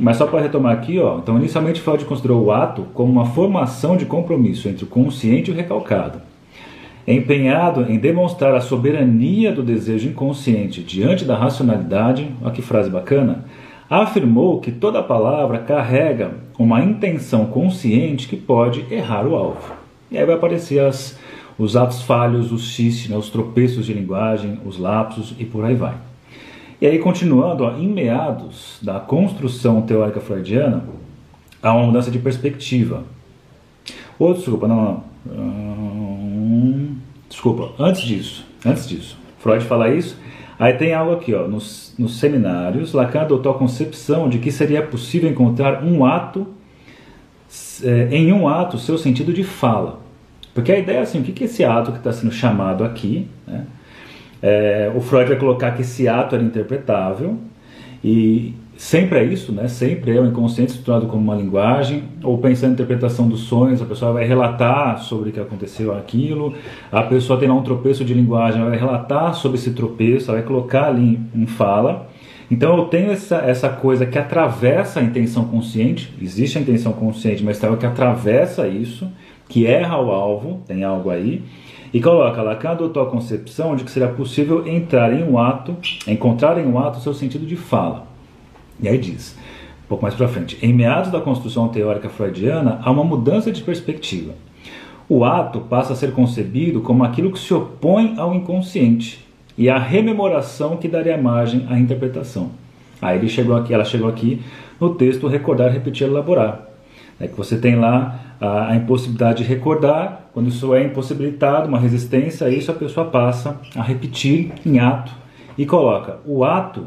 mas 0.00 0.16
só 0.16 0.26
para 0.26 0.40
retomar 0.40 0.72
aqui, 0.72 0.98
ó, 0.98 1.18
então 1.18 1.36
inicialmente 1.36 1.80
Freud 1.80 2.04
considerou 2.04 2.44
o 2.44 2.52
ato 2.52 2.86
como 2.94 3.12
uma 3.12 3.26
formação 3.26 3.96
de 3.96 4.04
compromisso 4.06 4.68
entre 4.68 4.84
o 4.84 4.88
consciente 4.88 5.50
e 5.50 5.54
o 5.54 5.56
recalcado. 5.56 6.20
empenhado 7.06 7.82
em 7.90 7.98
demonstrar 7.98 8.54
a 8.54 8.60
soberania 8.62 9.52
do 9.52 9.62
desejo 9.62 10.08
inconsciente 10.08 10.82
diante 10.82 11.24
da 11.24 11.36
racionalidade, 11.36 12.30
olha 12.42 12.50
que 12.50 12.62
frase 12.62 12.88
bacana, 12.88 13.44
afirmou 13.90 14.58
que 14.58 14.72
toda 14.72 15.02
palavra 15.02 15.58
carrega 15.58 16.32
uma 16.58 16.82
intenção 16.82 17.44
consciente 17.46 18.26
que 18.26 18.36
pode 18.36 18.86
errar 18.90 19.26
o 19.26 19.34
alvo. 19.36 19.74
E 20.10 20.16
aí 20.16 20.24
vai 20.24 20.34
aparecer 20.34 20.80
as, 20.80 21.18
os 21.58 21.76
atos 21.76 22.02
falhos, 22.02 22.52
os 22.52 22.62
xiste, 22.68 23.10
né, 23.10 23.16
os 23.16 23.28
tropeços 23.28 23.86
de 23.86 23.92
linguagem, 23.92 24.58
os 24.64 24.78
lapsos 24.78 25.34
e 25.38 25.44
por 25.44 25.64
aí 25.64 25.74
vai. 25.74 25.94
E 26.84 26.86
aí, 26.86 26.98
continuando, 26.98 27.64
ó, 27.64 27.78
em 27.78 27.88
meados 27.88 28.78
da 28.82 29.00
construção 29.00 29.80
teórica 29.80 30.20
freudiana, 30.20 30.84
há 31.62 31.72
uma 31.72 31.86
mudança 31.86 32.10
de 32.10 32.18
perspectiva. 32.18 33.04
Ou, 34.18 34.34
desculpa, 34.34 34.68
não, 34.68 35.02
não. 35.24 35.34
Hum, 35.34 36.96
desculpa, 37.26 37.72
antes 37.82 38.02
disso, 38.02 38.46
antes 38.66 38.86
disso, 38.86 39.16
Freud 39.38 39.64
fala 39.64 39.94
isso, 39.94 40.18
aí 40.58 40.74
tem 40.74 40.92
algo 40.92 41.14
aqui, 41.14 41.32
ó, 41.32 41.48
nos, 41.48 41.94
nos 41.98 42.18
seminários, 42.18 42.92
Lacan 42.92 43.22
adotou 43.22 43.52
a 43.52 43.58
concepção 43.58 44.28
de 44.28 44.38
que 44.38 44.52
seria 44.52 44.82
possível 44.82 45.30
encontrar 45.30 45.82
um 45.82 46.04
ato, 46.04 46.46
é, 47.82 48.08
em 48.14 48.30
um 48.30 48.46
ato, 48.46 48.76
seu 48.76 48.98
sentido 48.98 49.32
de 49.32 49.42
fala. 49.42 50.00
Porque 50.52 50.70
a 50.70 50.78
ideia 50.78 50.98
é 50.98 51.00
assim, 51.00 51.18
o 51.18 51.24
que 51.24 51.44
esse 51.44 51.64
ato 51.64 51.92
que 51.92 51.96
está 51.96 52.12
sendo 52.12 52.30
chamado 52.30 52.84
aqui, 52.84 53.26
né? 53.46 53.64
É, 54.42 54.92
o 54.94 55.00
Freud 55.00 55.28
vai 55.28 55.38
colocar 55.38 55.70
que 55.72 55.82
esse 55.82 56.06
ato 56.06 56.34
era 56.34 56.44
interpretável 56.44 57.38
e 58.02 58.54
sempre 58.76 59.18
é 59.18 59.24
isso, 59.24 59.52
né? 59.52 59.68
Sempre 59.68 60.16
é 60.16 60.20
o 60.20 60.26
inconsciente 60.26 60.72
estruturado 60.72 61.06
como 61.06 61.22
uma 61.22 61.34
linguagem, 61.34 62.04
ou 62.22 62.36
pensando 62.38 62.70
em 62.70 62.74
interpretação 62.74 63.28
dos 63.28 63.40
sonhos, 63.40 63.80
a 63.80 63.86
pessoa 63.86 64.12
vai 64.12 64.26
relatar 64.26 64.98
sobre 64.98 65.30
o 65.30 65.32
que 65.32 65.40
aconteceu 65.40 65.96
aquilo, 65.96 66.54
a 66.90 67.02
pessoa 67.02 67.38
tem 67.38 67.48
lá 67.48 67.54
um 67.54 67.62
tropeço 67.62 68.04
de 68.04 68.12
linguagem, 68.12 68.60
ela 68.60 68.70
vai 68.70 68.78
relatar 68.78 69.34
sobre 69.34 69.58
esse 69.58 69.70
tropeço, 69.70 70.30
ela 70.30 70.38
vai 70.38 70.46
colocar 70.46 70.88
ali 70.88 71.18
em 71.34 71.46
fala. 71.46 72.08
Então 72.50 72.76
eu 72.76 72.84
tenho 72.84 73.10
essa, 73.10 73.36
essa 73.36 73.68
coisa 73.68 74.04
que 74.04 74.18
atravessa 74.18 75.00
a 75.00 75.02
intenção 75.02 75.44
consciente, 75.44 76.12
existe 76.20 76.58
a 76.58 76.60
intenção 76.60 76.92
consciente, 76.92 77.42
mas 77.42 77.58
tem 77.58 77.68
algo 77.68 77.80
que 77.80 77.86
atravessa 77.86 78.68
isso, 78.68 79.10
que 79.48 79.66
erra 79.66 79.98
o 79.98 80.10
alvo, 80.10 80.62
tem 80.66 80.84
algo 80.84 81.10
aí, 81.10 81.42
e 81.94 82.00
coloca, 82.00 82.42
Lacan 82.42 82.70
adotou 82.70 83.04
a 83.04 83.06
concepção 83.08 83.76
de 83.76 83.84
que 83.84 83.90
seria 83.92 84.08
possível 84.08 84.66
entrar 84.66 85.12
em 85.12 85.22
um 85.22 85.38
ato, 85.38 85.76
encontrar 86.08 86.58
em 86.58 86.66
um 86.66 86.76
ato 86.76 86.98
seu 86.98 87.14
sentido 87.14 87.46
de 87.46 87.54
fala. 87.54 88.04
E 88.82 88.88
aí 88.88 88.98
diz, 88.98 89.38
um 89.84 89.88
pouco 89.88 90.02
mais 90.02 90.12
para 90.12 90.26
frente, 90.26 90.58
em 90.60 90.72
meados 90.72 91.12
da 91.12 91.20
construção 91.20 91.68
teórica 91.68 92.08
freudiana, 92.08 92.80
há 92.82 92.90
uma 92.90 93.04
mudança 93.04 93.52
de 93.52 93.62
perspectiva. 93.62 94.32
O 95.08 95.24
ato 95.24 95.60
passa 95.60 95.92
a 95.92 95.96
ser 95.96 96.10
concebido 96.10 96.80
como 96.80 97.04
aquilo 97.04 97.30
que 97.30 97.38
se 97.38 97.54
opõe 97.54 98.14
ao 98.18 98.34
inconsciente 98.34 99.24
e 99.56 99.70
a 99.70 99.78
rememoração 99.78 100.76
que 100.76 100.88
daria 100.88 101.16
margem 101.16 101.64
à 101.70 101.78
interpretação. 101.78 102.50
Aí 103.00 103.18
ele 103.18 103.28
chegou 103.28 103.54
aqui, 103.54 103.72
ela 103.72 103.84
chegou 103.84 104.08
aqui 104.08 104.42
no 104.80 104.96
texto 104.96 105.28
recordar, 105.28 105.70
repetir, 105.70 106.08
elaborar. 106.08 106.73
É 107.24 107.28
que 107.28 107.36
você 107.36 107.56
tem 107.56 107.76
lá 107.76 108.20
a, 108.38 108.72
a, 108.72 108.76
impossibilidade 108.76 109.42
de 109.42 109.48
recordar, 109.48 110.28
quando 110.34 110.48
isso 110.48 110.74
é 110.74 110.84
impossibilitado, 110.84 111.68
uma 111.68 111.78
resistência 111.78 112.48
isso, 112.50 112.70
a 112.70 112.74
pessoa 112.74 113.06
passa 113.06 113.58
a 113.74 113.82
repetir 113.82 114.52
em 114.64 114.78
ato 114.78 115.10
e 115.56 115.64
coloca 115.64 116.18
o 116.26 116.44
ato 116.44 116.86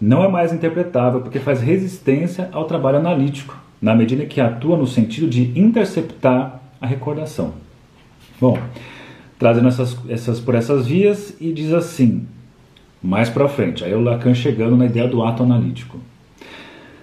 não 0.00 0.24
é 0.24 0.28
mais 0.28 0.52
interpretável 0.52 1.20
porque 1.20 1.38
faz 1.38 1.60
resistência 1.60 2.48
ao 2.52 2.64
trabalho 2.64 2.98
analítico, 2.98 3.58
na 3.82 3.94
medida 3.94 4.24
que 4.24 4.40
atua 4.40 4.76
no 4.76 4.86
sentido 4.86 5.28
de 5.28 5.58
interceptar 5.58 6.60
a 6.80 6.86
recordação. 6.86 7.52
Bom, 8.40 8.58
trazendo 9.38 9.68
essas, 9.68 9.98
essas 10.08 10.40
por 10.40 10.54
essas 10.54 10.86
vias 10.86 11.36
e 11.40 11.52
diz 11.52 11.72
assim, 11.74 12.26
mais 13.02 13.28
para 13.28 13.48
frente, 13.48 13.84
aí 13.84 13.94
o 13.94 14.00
Lacan 14.00 14.34
chegando 14.34 14.76
na 14.76 14.86
ideia 14.86 15.06
do 15.06 15.22
ato 15.22 15.42
analítico. 15.42 15.98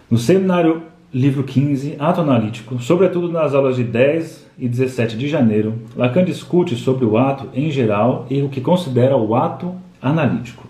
No 0.10 0.18
seminário 0.18 0.95
livro 1.16 1.46
15, 1.46 1.96
Ato 1.98 2.20
Analítico, 2.20 2.78
sobretudo 2.82 3.32
nas 3.32 3.54
aulas 3.54 3.78
de 3.78 3.86
10 3.86 4.48
e 4.60 4.68
17 4.68 5.18
de 5.18 5.30
janeiro, 5.30 5.74
Lacan 5.96 6.26
discute 6.26 6.76
sobre 6.76 7.06
o 7.06 7.18
ato 7.18 7.48
em 7.54 7.72
geral 7.72 8.26
e 8.30 8.42
o 8.42 8.50
que 8.50 8.60
considera 8.60 9.16
o 9.16 9.34
ato 9.34 9.74
analítico. 10.02 10.68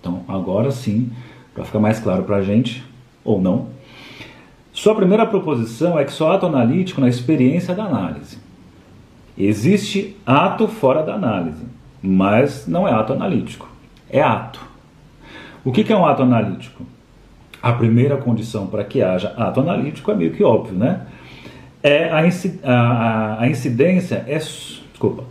Então, 0.00 0.24
agora 0.26 0.72
sim, 0.72 1.12
para 1.54 1.64
ficar 1.64 1.78
mais 1.78 2.00
claro 2.00 2.24
para 2.24 2.38
a 2.38 2.42
gente, 2.42 2.84
ou 3.24 3.40
não, 3.40 3.68
sua 4.72 4.92
primeira 4.92 5.24
proposição 5.24 5.96
é 5.96 6.04
que 6.04 6.12
só 6.12 6.32
ato 6.32 6.46
analítico 6.46 7.00
na 7.00 7.08
experiência 7.08 7.72
da 7.72 7.84
análise. 7.84 8.38
Existe 9.38 10.16
ato 10.26 10.66
fora 10.66 11.04
da 11.04 11.14
análise, 11.14 11.64
mas 12.02 12.66
não 12.66 12.88
é 12.88 12.92
ato 12.92 13.12
analítico, 13.12 13.68
é 14.10 14.20
ato. 14.20 14.60
O 15.64 15.70
que 15.70 15.92
é 15.92 15.96
um 15.96 16.04
ato 16.04 16.24
analítico? 16.24 16.82
A 17.66 17.72
primeira 17.72 18.16
condição 18.16 18.68
para 18.68 18.84
que 18.84 19.02
haja 19.02 19.34
ato 19.36 19.58
analítico 19.58 20.08
é 20.12 20.14
meio 20.14 20.30
que 20.30 20.44
óbvio, 20.44 20.78
né? 20.78 21.00
É 21.82 22.08
a, 22.08 22.22
a, 22.62 23.40
a 23.42 23.48
incidência 23.48 24.24
é. 24.28 24.38
Desculpa. 24.38 25.24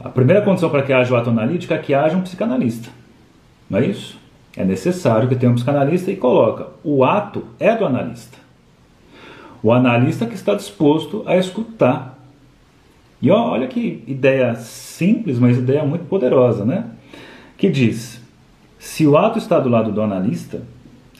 A 0.00 0.08
primeira 0.08 0.42
condição 0.42 0.68
para 0.68 0.82
que 0.82 0.92
haja 0.92 1.14
o 1.14 1.16
ato 1.16 1.30
analítico 1.30 1.72
é 1.72 1.78
que 1.78 1.94
haja 1.94 2.16
um 2.16 2.22
psicanalista. 2.22 2.90
Não 3.70 3.78
é 3.78 3.86
isso? 3.86 4.18
É 4.56 4.64
necessário 4.64 5.28
que 5.28 5.36
tenha 5.36 5.50
um 5.50 5.54
psicanalista 5.54 6.10
e 6.10 6.16
coloca: 6.16 6.66
o 6.82 7.04
ato 7.04 7.44
é 7.60 7.76
do 7.76 7.86
analista. 7.86 8.36
O 9.62 9.72
analista 9.72 10.26
que 10.26 10.34
está 10.34 10.54
disposto 10.54 11.22
a 11.24 11.36
escutar. 11.36 12.18
E 13.22 13.30
olha 13.30 13.68
que 13.68 14.02
ideia 14.08 14.56
simples, 14.56 15.38
mas 15.38 15.56
ideia 15.56 15.84
muito 15.84 16.06
poderosa, 16.06 16.64
né? 16.64 16.86
Que 17.56 17.70
diz: 17.70 18.20
se 18.76 19.06
o 19.06 19.16
ato 19.16 19.38
está 19.38 19.60
do 19.60 19.68
lado 19.68 19.92
do 19.92 20.02
analista, 20.02 20.62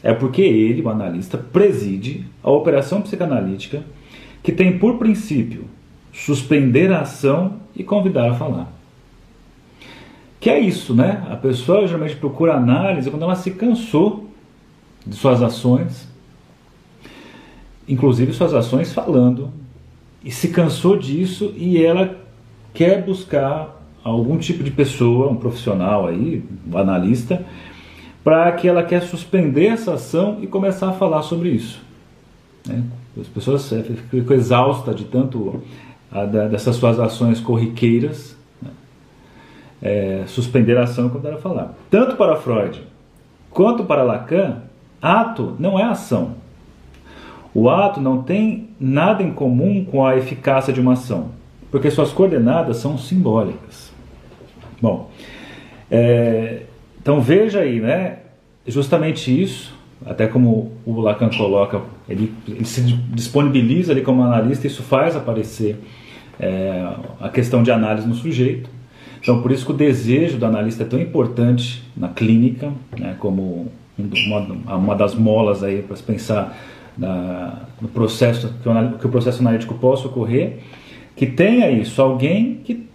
é 0.03 0.13
porque 0.13 0.41
ele, 0.41 0.81
o 0.81 0.89
analista, 0.89 1.37
preside 1.37 2.25
a 2.43 2.51
operação 2.51 3.01
psicanalítica 3.01 3.83
que 4.43 4.51
tem 4.51 4.77
por 4.77 4.97
princípio 4.97 5.65
suspender 6.13 6.91
a 6.91 7.01
ação 7.01 7.57
e 7.75 7.83
convidar 7.83 8.31
a 8.31 8.33
falar. 8.33 8.71
Que 10.39 10.49
é 10.49 10.59
isso, 10.59 10.93
né? 10.93 11.25
A 11.29 11.35
pessoa 11.35 11.87
geralmente 11.87 12.15
procura 12.15 12.55
análise 12.55 13.09
quando 13.09 13.23
ela 13.23 13.35
se 13.35 13.51
cansou 13.51 14.29
de 15.05 15.15
suas 15.15 15.41
ações, 15.41 16.07
inclusive 17.87 18.33
suas 18.33 18.53
ações 18.53 18.93
falando, 18.93 19.51
e 20.23 20.31
se 20.31 20.49
cansou 20.49 20.97
disso 20.97 21.53
e 21.55 21.83
ela 21.83 22.17
quer 22.73 23.03
buscar 23.03 23.81
algum 24.03 24.37
tipo 24.37 24.63
de 24.63 24.71
pessoa, 24.71 25.29
um 25.29 25.35
profissional 25.35 26.07
aí, 26.07 26.43
um 26.71 26.77
analista, 26.77 27.45
para 28.27 28.51
que 28.51 28.67
ela 28.67 28.83
quer 28.83 29.03
suspender 29.03 29.67
essa 29.67 29.93
ação 29.93 30.39
e 30.41 30.47
começar 30.47 30.89
a 30.89 30.91
falar 30.91 31.21
sobre 31.21 31.47
isso. 31.47 31.81
Né? 32.67 32.83
As 33.17 33.25
pessoas 33.25 33.71
é, 33.71 33.81
ficam 33.83 34.35
exaustas 34.35 34.93
de 34.97 35.05
tanto 35.05 35.63
a, 36.11 36.25
da, 36.25 36.45
dessas 36.49 36.75
suas 36.75 36.99
ações 36.99 37.39
corriqueiras, 37.39 38.35
né? 38.61 38.69
é, 39.81 40.23
suspender 40.27 40.77
a 40.77 40.83
ação 40.83 41.07
quando 41.07 41.25
ela 41.25 41.37
falar. 41.37 41.73
Tanto 41.89 42.17
para 42.17 42.35
Freud 42.35 42.83
quanto 43.49 43.85
para 43.85 44.03
Lacan, 44.03 44.57
ato 45.01 45.55
não 45.57 45.79
é 45.79 45.83
ação. 45.83 46.35
O 47.55 47.69
ato 47.69 48.01
não 48.01 48.23
tem 48.23 48.71
nada 48.77 49.23
em 49.23 49.31
comum 49.31 49.85
com 49.85 50.05
a 50.05 50.17
eficácia 50.17 50.73
de 50.73 50.81
uma 50.81 50.93
ação, 50.93 51.29
porque 51.71 51.89
suas 51.89 52.11
coordenadas 52.11 52.75
são 52.75 52.97
simbólicas. 52.97 53.89
Bom, 54.81 55.09
é, 55.89 56.63
então 57.07 57.21
veja 57.21 57.61
aí, 57.61 57.79
né? 57.79 58.17
Justamente 58.67 59.31
isso, 59.31 59.73
até 60.05 60.27
como 60.27 60.73
o 60.85 60.99
Lacan 60.99 61.29
coloca, 61.29 61.79
ele, 62.09 62.33
ele 62.45 62.65
se 62.65 62.81
disponibiliza 62.81 63.93
ali 63.93 64.01
como 64.01 64.21
analista, 64.21 64.67
isso 64.67 64.83
faz 64.83 65.15
aparecer 65.15 65.77
é, 66.37 66.85
a 67.21 67.29
questão 67.29 67.63
de 67.63 67.71
análise 67.71 68.05
no 68.05 68.13
sujeito. 68.13 68.69
Então, 69.21 69.41
por 69.41 69.53
isso 69.53 69.65
que 69.65 69.71
o 69.71 69.73
desejo 69.73 70.37
do 70.37 70.45
analista 70.45 70.83
é 70.83 70.85
tão 70.85 70.99
importante 70.99 71.81
na 71.95 72.09
clínica, 72.09 72.73
né, 72.99 73.15
como 73.19 73.71
uma, 73.97 74.75
uma 74.75 74.93
das 74.93 75.15
molas 75.15 75.63
aí 75.63 75.81
para 75.81 75.95
pensar 76.05 76.57
na, 76.97 77.61
no 77.81 77.87
processo 77.87 78.53
que 78.61 78.67
o, 78.67 78.97
que 78.99 79.07
o 79.07 79.09
processo 79.09 79.39
analítico 79.39 79.75
possa 79.75 80.09
ocorrer, 80.09 80.57
que 81.15 81.25
tenha 81.25 81.71
isso 81.71 82.01
alguém 82.01 82.55
que 82.65 82.85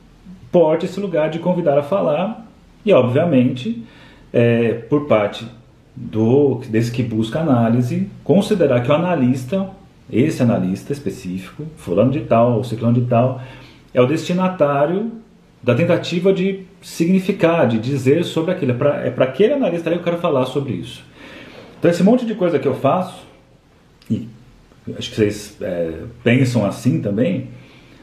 porte 0.53 0.85
esse 0.85 1.01
lugar 1.01 1.31
de 1.31 1.39
convidar 1.39 1.79
a 1.79 1.83
falar 1.83 2.47
e, 2.85 2.93
obviamente, 2.93 3.83
é, 4.33 4.75
por 4.75 5.07
parte 5.07 5.47
do 5.95 6.61
desse 6.69 6.91
que 6.91 7.03
busca 7.03 7.41
análise, 7.41 8.09
considerar 8.25 8.83
que 8.83 8.91
o 8.91 8.95
analista, 8.95 9.69
esse 10.11 10.43
analista 10.43 10.93
específico, 10.93 11.65
fulano 11.77 12.11
de 12.11 12.21
tal 12.21 12.55
ou 12.55 12.65
ciclano 12.65 13.01
de 13.01 13.07
tal, 13.07 13.41
é 13.93 14.01
o 14.01 14.07
destinatário 14.07 15.13
da 15.63 15.75
tentativa 15.75 16.33
de 16.33 16.65
significar, 16.81 17.69
de 17.69 17.79
dizer 17.79 18.25
sobre 18.25 18.53
aquilo. 18.53 18.73
É 18.73 19.11
para 19.11 19.25
aquele 19.25 19.53
analista 19.53 19.89
ali 19.89 19.97
que 19.97 20.01
eu 20.01 20.05
quero 20.05 20.19
falar 20.19 20.47
sobre 20.47 20.73
isso. 20.73 21.05
Então, 21.79 21.91
esse 21.91 22.03
monte 22.03 22.25
de 22.25 22.35
coisa 22.35 22.59
que 22.59 22.67
eu 22.67 22.75
faço, 22.75 23.23
e 24.11 24.29
acho 24.97 25.11
que 25.11 25.17
vocês 25.17 25.57
é, 25.61 25.93
pensam 26.25 26.65
assim 26.65 27.01
também, 27.01 27.49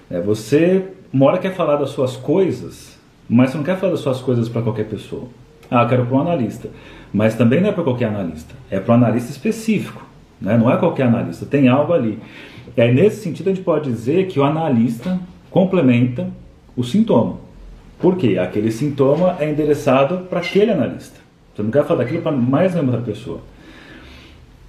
é, 0.10 0.20
você, 0.22 0.86
uma 1.12 1.26
hora 1.28 1.38
quer 1.38 1.56
falar 1.56 1.76
das 1.76 1.90
suas 1.90 2.16
coisas, 2.16 2.98
mas 3.28 3.52
você 3.52 3.58
não 3.58 3.64
quer 3.64 3.78
falar 3.78 3.92
das 3.92 4.02
suas 4.02 4.22
coisas 4.22 4.48
para 4.48 4.62
qualquer 4.62 4.86
pessoa. 4.86 5.28
Ah, 5.70 5.86
quero 5.86 6.06
para 6.06 6.16
um 6.16 6.22
analista. 6.22 6.70
Mas 7.14 7.36
também 7.36 7.62
não 7.62 7.70
é 7.70 7.72
para 7.72 7.84
qualquer 7.84 8.06
analista, 8.06 8.54
é 8.70 8.80
para 8.80 8.94
um 8.94 8.98
analista 8.98 9.32
específico. 9.32 10.06
Né? 10.40 10.58
Não 10.58 10.72
é 10.72 10.78
qualquer 10.78 11.04
analista, 11.04 11.46
tem 11.46 11.68
algo 11.68 11.94
ali. 11.94 12.20
E 12.78 12.82
aí, 12.82 12.94
nesse 12.94 13.24
sentido, 13.24 13.50
a 13.50 13.54
gente 13.54 13.64
pode 13.64 13.90
dizer 13.90 14.28
que 14.28 14.40
o 14.40 14.44
analista 14.44 15.20
complementa 15.50 16.28
o 16.76 16.84
sintoma. 16.84 17.38
Por 18.00 18.16
quê? 18.16 18.38
Aquele 18.38 18.72
sintoma 18.72 19.36
é 19.40 19.50
endereçado 19.50 20.20
para 20.30 20.40
aquele 20.40 20.72
analista. 20.72 21.20
Você 21.54 21.64
não 21.64 21.72
quer 21.72 21.84
falar 21.84 22.04
daquilo 22.04 22.22
para 22.22 22.32
mais 22.32 22.74
nenhuma 22.74 22.94
outra 22.94 23.12
pessoa. 23.12 23.42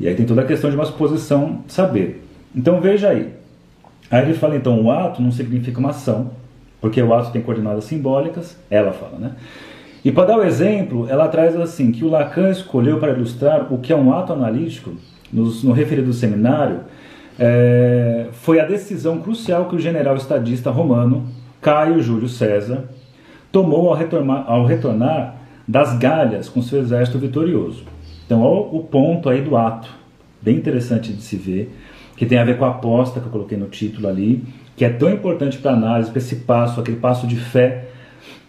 E 0.00 0.08
aí 0.08 0.14
tem 0.14 0.26
toda 0.26 0.40
a 0.40 0.46
questão 0.46 0.70
de 0.70 0.76
uma 0.76 0.86
suposição 0.86 1.62
saber. 1.68 2.24
Então 2.54 2.80
veja 2.80 3.10
aí. 3.10 3.32
Aí 4.10 4.22
ele 4.24 4.34
fala 4.34 4.56
então, 4.56 4.82
o 4.82 4.90
ato 4.90 5.22
não 5.22 5.30
significa 5.30 5.78
uma 5.78 5.90
ação, 5.90 6.32
porque 6.80 7.00
o 7.00 7.14
ato 7.14 7.30
tem 7.30 7.42
coordenadas 7.42 7.84
simbólicas, 7.84 8.56
ela 8.68 8.92
fala, 8.92 9.18
né? 9.18 9.32
E 10.04 10.10
para 10.10 10.26
dar 10.26 10.38
o 10.38 10.42
exemplo, 10.42 11.06
ela 11.08 11.28
traz 11.28 11.54
assim, 11.56 11.92
que 11.92 12.04
o 12.04 12.08
Lacan 12.08 12.50
escolheu 12.50 12.98
para 12.98 13.12
ilustrar 13.12 13.72
o 13.72 13.78
que 13.78 13.92
é 13.92 13.96
um 13.96 14.12
ato 14.12 14.32
analítico, 14.32 14.92
no, 15.32 15.44
no 15.62 15.72
referido 15.72 16.12
seminário, 16.12 16.80
é, 17.38 18.28
foi 18.32 18.60
a 18.60 18.64
decisão 18.64 19.18
crucial 19.18 19.66
que 19.66 19.76
o 19.76 19.78
general 19.78 20.16
estadista 20.16 20.70
romano, 20.70 21.26
Caio 21.60 22.02
Júlio 22.02 22.28
César, 22.28 22.84
tomou 23.52 23.88
ao 23.88 23.94
retornar, 23.94 24.44
ao 24.46 24.64
retornar 24.64 25.36
das 25.66 25.96
Galhas 25.98 26.48
com 26.48 26.60
seu 26.62 26.80
exército 26.80 27.18
vitorioso. 27.18 27.84
Então, 28.26 28.42
olha 28.42 28.76
o 28.76 28.84
ponto 28.84 29.28
aí 29.28 29.40
do 29.40 29.56
ato, 29.56 29.88
bem 30.40 30.56
interessante 30.56 31.12
de 31.12 31.22
se 31.22 31.36
ver, 31.36 31.76
que 32.16 32.26
tem 32.26 32.38
a 32.38 32.44
ver 32.44 32.58
com 32.58 32.64
a 32.64 32.70
aposta 32.70 33.20
que 33.20 33.26
eu 33.26 33.32
coloquei 33.32 33.56
no 33.56 33.66
título 33.66 34.08
ali, 34.08 34.44
que 34.76 34.84
é 34.84 34.90
tão 34.90 35.10
importante 35.10 35.58
para 35.58 35.72
a 35.72 35.74
análise, 35.74 36.10
para 36.10 36.18
esse 36.18 36.36
passo, 36.36 36.80
aquele 36.80 36.98
passo 36.98 37.26
de 37.26 37.36
fé, 37.36 37.89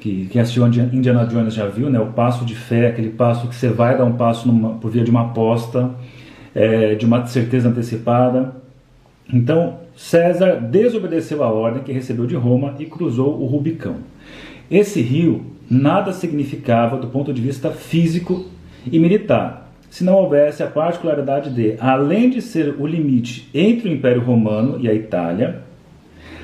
que 0.01 0.25
quem 0.31 0.41
assistiu 0.41 0.65
Indiana 0.65 1.25
Jones 1.25 1.53
já 1.53 1.67
viu, 1.67 1.89
né? 1.89 1.99
o 1.99 2.07
passo 2.07 2.43
de 2.43 2.55
fé, 2.55 2.87
aquele 2.87 3.09
passo 3.09 3.47
que 3.47 3.55
você 3.55 3.69
vai 3.69 3.95
dar 3.95 4.03
um 4.03 4.13
passo 4.13 4.47
numa, 4.47 4.71
por 4.73 4.89
via 4.89 5.03
de 5.03 5.11
uma 5.11 5.27
aposta, 5.27 5.91
é, 6.55 6.95
de 6.95 7.05
uma 7.05 7.25
certeza 7.27 7.69
antecipada. 7.69 8.55
Então, 9.31 9.77
César 9.95 10.55
desobedeceu 10.55 11.43
a 11.43 11.51
ordem 11.51 11.83
que 11.83 11.91
recebeu 11.91 12.25
de 12.25 12.35
Roma 12.35 12.75
e 12.79 12.85
cruzou 12.85 13.39
o 13.39 13.45
Rubicão. 13.45 13.97
Esse 14.69 15.01
rio 15.01 15.45
nada 15.69 16.11
significava 16.11 16.97
do 16.97 17.07
ponto 17.07 17.31
de 17.31 17.41
vista 17.41 17.69
físico 17.69 18.47
e 18.91 18.97
militar, 18.97 19.71
se 19.91 20.03
não 20.03 20.15
houvesse 20.15 20.63
a 20.63 20.67
particularidade 20.67 21.53
de, 21.53 21.75
além 21.77 22.29
de 22.29 22.41
ser 22.41 22.75
o 22.79 22.87
limite 22.87 23.49
entre 23.53 23.87
o 23.89 23.91
Império 23.91 24.23
Romano 24.23 24.79
e 24.79 24.89
a 24.89 24.93
Itália, 24.93 25.63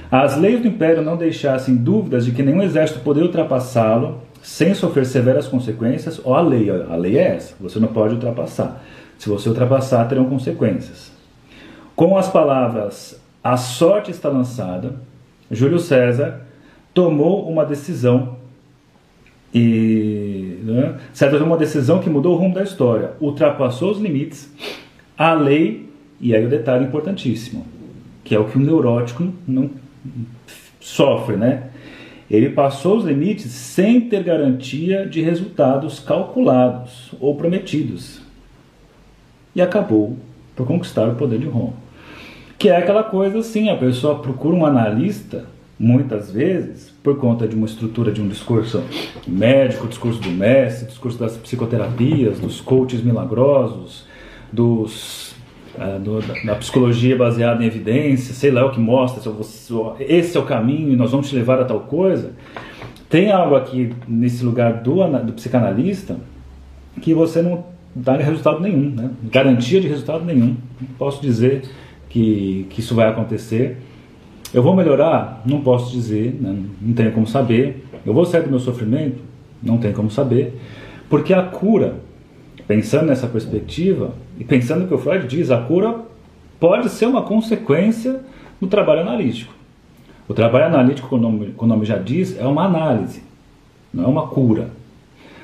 as 0.09 0.37
leis 0.37 0.61
do 0.61 0.67
Império 0.67 1.01
não 1.01 1.17
deixassem 1.17 1.75
dúvidas 1.75 2.25
de 2.25 2.31
que 2.31 2.43
nenhum 2.43 2.61
exército 2.61 3.01
poderia 3.01 3.27
ultrapassá-lo 3.27 4.21
sem 4.41 4.73
sofrer 4.73 5.05
severas 5.05 5.47
consequências, 5.47 6.21
ou 6.23 6.33
a 6.33 6.41
lei, 6.41 6.69
a 6.69 6.95
lei 6.95 7.17
é 7.17 7.35
essa, 7.35 7.53
você 7.59 7.79
não 7.79 7.89
pode 7.89 8.13
ultrapassar. 8.13 8.81
Se 9.19 9.27
você 9.27 9.49
ultrapassar, 9.49 10.07
terão 10.07 10.25
consequências. 10.25 11.11
Com 11.95 12.17
as 12.17 12.29
palavras 12.29 13.19
a 13.43 13.57
sorte 13.57 14.11
está 14.11 14.29
lançada, 14.29 14.95
Júlio 15.49 15.79
César 15.79 16.41
tomou 16.93 17.49
uma 17.49 17.65
decisão 17.65 18.37
e 19.53 20.59
né, 20.63 20.95
César 21.13 21.37
tomou 21.37 21.53
uma 21.53 21.57
decisão 21.57 21.99
que 21.99 22.09
mudou 22.09 22.35
o 22.35 22.37
rumo 22.37 22.53
da 22.53 22.63
história, 22.63 23.11
ultrapassou 23.19 23.91
os 23.91 23.99
limites, 23.99 24.49
a 25.17 25.33
lei 25.33 25.89
e 26.19 26.35
aí 26.35 26.45
o 26.45 26.49
detalhe 26.49 26.85
importantíssimo, 26.85 27.65
que 28.23 28.35
é 28.35 28.39
o 28.39 28.45
que 28.45 28.57
um 28.57 28.61
neurótico 28.61 29.31
não 29.47 29.69
sofre, 30.79 31.35
né? 31.35 31.69
Ele 32.29 32.49
passou 32.49 32.97
os 32.97 33.05
limites 33.05 33.51
sem 33.51 34.01
ter 34.01 34.23
garantia 34.23 35.05
de 35.05 35.21
resultados 35.21 35.99
calculados 35.99 37.13
ou 37.19 37.35
prometidos 37.35 38.21
e 39.55 39.61
acabou 39.61 40.17
por 40.55 40.67
conquistar 40.67 41.07
o 41.07 41.15
poder 41.15 41.39
de 41.39 41.47
Roma. 41.47 41.73
Que 42.59 42.69
é 42.69 42.75
aquela 42.75 43.03
coisa 43.03 43.39
assim, 43.39 43.69
a 43.69 43.75
pessoa 43.75 44.19
procura 44.19 44.55
um 44.55 44.65
analista 44.65 45.45
muitas 45.79 46.31
vezes, 46.31 46.91
por 47.03 47.17
conta 47.17 47.47
de 47.47 47.55
uma 47.55 47.67
estrutura 47.67 48.11
de 48.11 48.21
um 48.21 48.27
discurso 48.27 48.83
médico, 49.27 49.87
discurso 49.87 50.19
do 50.19 50.29
mestre, 50.29 50.87
discurso 50.87 51.19
das 51.19 51.37
psicoterapias, 51.37 52.39
dos 52.39 52.59
coaches 52.59 53.03
milagrosos, 53.03 54.05
dos, 54.51 55.35
do, 55.99 56.19
da, 56.45 56.55
psicologia 56.55 57.15
baseada 57.15 57.63
em 57.63 57.67
evidência, 57.67 58.33
sei 58.33 58.51
lá 58.51 58.65
o 58.65 58.71
que 58.71 58.79
mostra, 58.79 59.21
esse 59.99 60.35
é 60.37 60.39
o 60.39 60.43
caminho 60.43 60.91
e 60.91 60.95
nós 60.95 61.11
vamos 61.11 61.29
te 61.29 61.35
levar 61.35 61.59
a 61.59 61.65
tal 61.65 61.81
coisa. 61.81 62.31
Tem 63.09 63.31
algo 63.31 63.55
aqui 63.55 63.93
nesse 64.07 64.43
lugar 64.43 64.81
do, 64.81 64.95
do 65.23 65.33
psicanalista 65.33 66.17
que 67.01 67.13
você 67.13 67.41
não 67.41 67.63
dá 67.95 68.17
resultado 68.17 68.59
nenhum, 68.59 68.89
né? 68.89 69.09
garantia 69.31 69.79
de 69.79 69.87
resultado 69.87 70.25
nenhum. 70.25 70.55
Posso 70.97 71.21
dizer 71.21 71.63
que, 72.09 72.65
que 72.69 72.81
isso 72.81 72.93
vai 72.93 73.07
acontecer 73.07 73.77
eu 74.53 74.63
vou 74.63 74.75
melhorar? 74.75 75.41
Não 75.45 75.61
posso 75.61 75.91
dizer, 75.91 76.37
né? 76.39 76.57
não 76.81 76.93
tenho 76.93 77.11
como 77.11 77.27
saber. 77.27 77.85
Eu 78.05 78.13
vou 78.13 78.25
sair 78.25 78.43
do 78.43 78.49
meu 78.49 78.59
sofrimento? 78.59 79.21
Não 79.61 79.77
tenho 79.77 79.93
como 79.93 80.09
saber. 80.09 80.57
Porque 81.09 81.33
a 81.33 81.43
cura, 81.43 81.95
pensando 82.65 83.07
nessa 83.07 83.27
perspectiva, 83.27 84.13
e 84.39 84.43
pensando 84.43 84.81
no 84.81 84.87
que 84.87 84.93
o 84.93 84.97
Freud 84.97 85.27
diz, 85.27 85.51
a 85.51 85.61
cura 85.61 86.01
pode 86.59 86.89
ser 86.89 87.05
uma 87.05 87.21
consequência 87.21 88.21
do 88.59 88.67
trabalho 88.67 89.01
analítico. 89.01 89.53
O 90.27 90.33
trabalho 90.33 90.65
analítico, 90.65 91.07
como 91.07 91.27
o 91.27 91.31
nome, 91.31 91.53
como 91.55 91.71
o 91.71 91.75
nome 91.75 91.85
já 91.85 91.97
diz, 91.97 92.37
é 92.39 92.45
uma 92.45 92.65
análise, 92.65 93.23
não 93.93 94.05
é 94.05 94.07
uma 94.07 94.27
cura. 94.27 94.69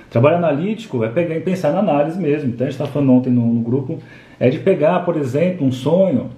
O 0.08 0.12
trabalho 0.14 0.38
analítico 0.38 1.04
é 1.04 1.10
pegar 1.10 1.36
e 1.36 1.40
pensar 1.40 1.72
na 1.72 1.80
análise 1.80 2.20
mesmo. 2.20 2.50
Então 2.50 2.68
a 2.68 2.70
gente 2.70 2.80
estava 2.80 2.92
falando 2.92 3.14
ontem 3.14 3.30
no, 3.30 3.54
no 3.54 3.62
grupo, 3.62 4.00
é 4.40 4.50
de 4.50 4.60
pegar, 4.60 5.00
por 5.00 5.16
exemplo, 5.16 5.66
um 5.66 5.72
sonho 5.72 6.30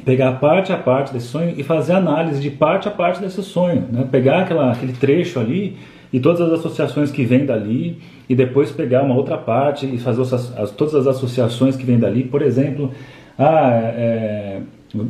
pegar 0.00 0.32
parte 0.32 0.72
a 0.72 0.76
parte 0.76 1.12
desse 1.12 1.26
sonho 1.26 1.54
e 1.56 1.62
fazer 1.62 1.92
análise 1.92 2.40
de 2.40 2.50
parte 2.50 2.88
a 2.88 2.90
parte 2.90 3.20
desse 3.20 3.42
sonho, 3.42 3.86
né? 3.90 4.06
pegar 4.10 4.40
aquela, 4.40 4.72
aquele 4.72 4.92
trecho 4.92 5.38
ali 5.38 5.76
e 6.14 6.20
todas 6.20 6.40
as 6.40 6.60
associações 6.60 7.10
que 7.10 7.24
vêm 7.24 7.44
dali 7.44 7.98
e 8.28 8.36
depois 8.36 8.70
pegar 8.70 9.02
uma 9.02 9.16
outra 9.16 9.36
parte 9.36 9.84
e 9.84 9.98
fazer 9.98 10.22
as, 10.22 10.32
as, 10.32 10.70
todas 10.70 10.94
as 10.94 11.08
associações 11.08 11.74
que 11.74 11.84
vêm 11.84 11.98
dali, 11.98 12.22
por 12.22 12.40
exemplo, 12.40 12.92
ah, 13.36 13.80
é, 13.82 14.60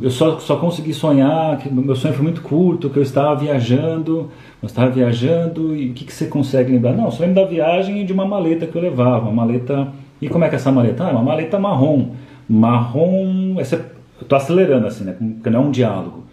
eu 0.01 0.09
só, 0.09 0.39
só 0.39 0.55
consegui 0.55 0.95
sonhar, 0.95 1.59
que 1.59 1.71
meu 1.71 1.95
sonho 1.95 2.15
foi 2.15 2.23
muito 2.23 2.41
curto, 2.41 2.89
que 2.89 2.97
eu 2.97 3.03
estava 3.03 3.35
viajando, 3.35 4.31
eu 4.59 4.65
estava 4.65 4.89
viajando 4.89 5.75
e 5.75 5.91
o 5.91 5.93
que, 5.93 6.05
que 6.05 6.11
você 6.11 6.25
consegue 6.25 6.71
lembrar? 6.71 6.93
Não, 6.93 7.11
só 7.11 7.21
lembro 7.21 7.35
da 7.35 7.45
viagem 7.45 8.01
e 8.01 8.03
de 8.03 8.11
uma 8.11 8.25
maleta 8.25 8.65
que 8.65 8.75
eu 8.75 8.81
levava, 8.81 9.29
uma 9.29 9.45
maleta, 9.45 9.87
e 10.19 10.27
como 10.27 10.43
é 10.43 10.49
que 10.49 10.55
é 10.55 10.57
essa 10.57 10.71
maleta? 10.71 11.03
Ah, 11.03 11.11
uma 11.11 11.21
maleta 11.21 11.59
marrom, 11.59 12.13
marrom, 12.49 13.59
essa 13.59 13.93
Estou 14.21 14.37
acelerando 14.37 14.87
assim, 14.87 15.03
né? 15.03 15.13
Porque 15.13 15.49
não 15.49 15.63
é 15.63 15.65
um 15.65 15.71
diálogo. 15.71 16.24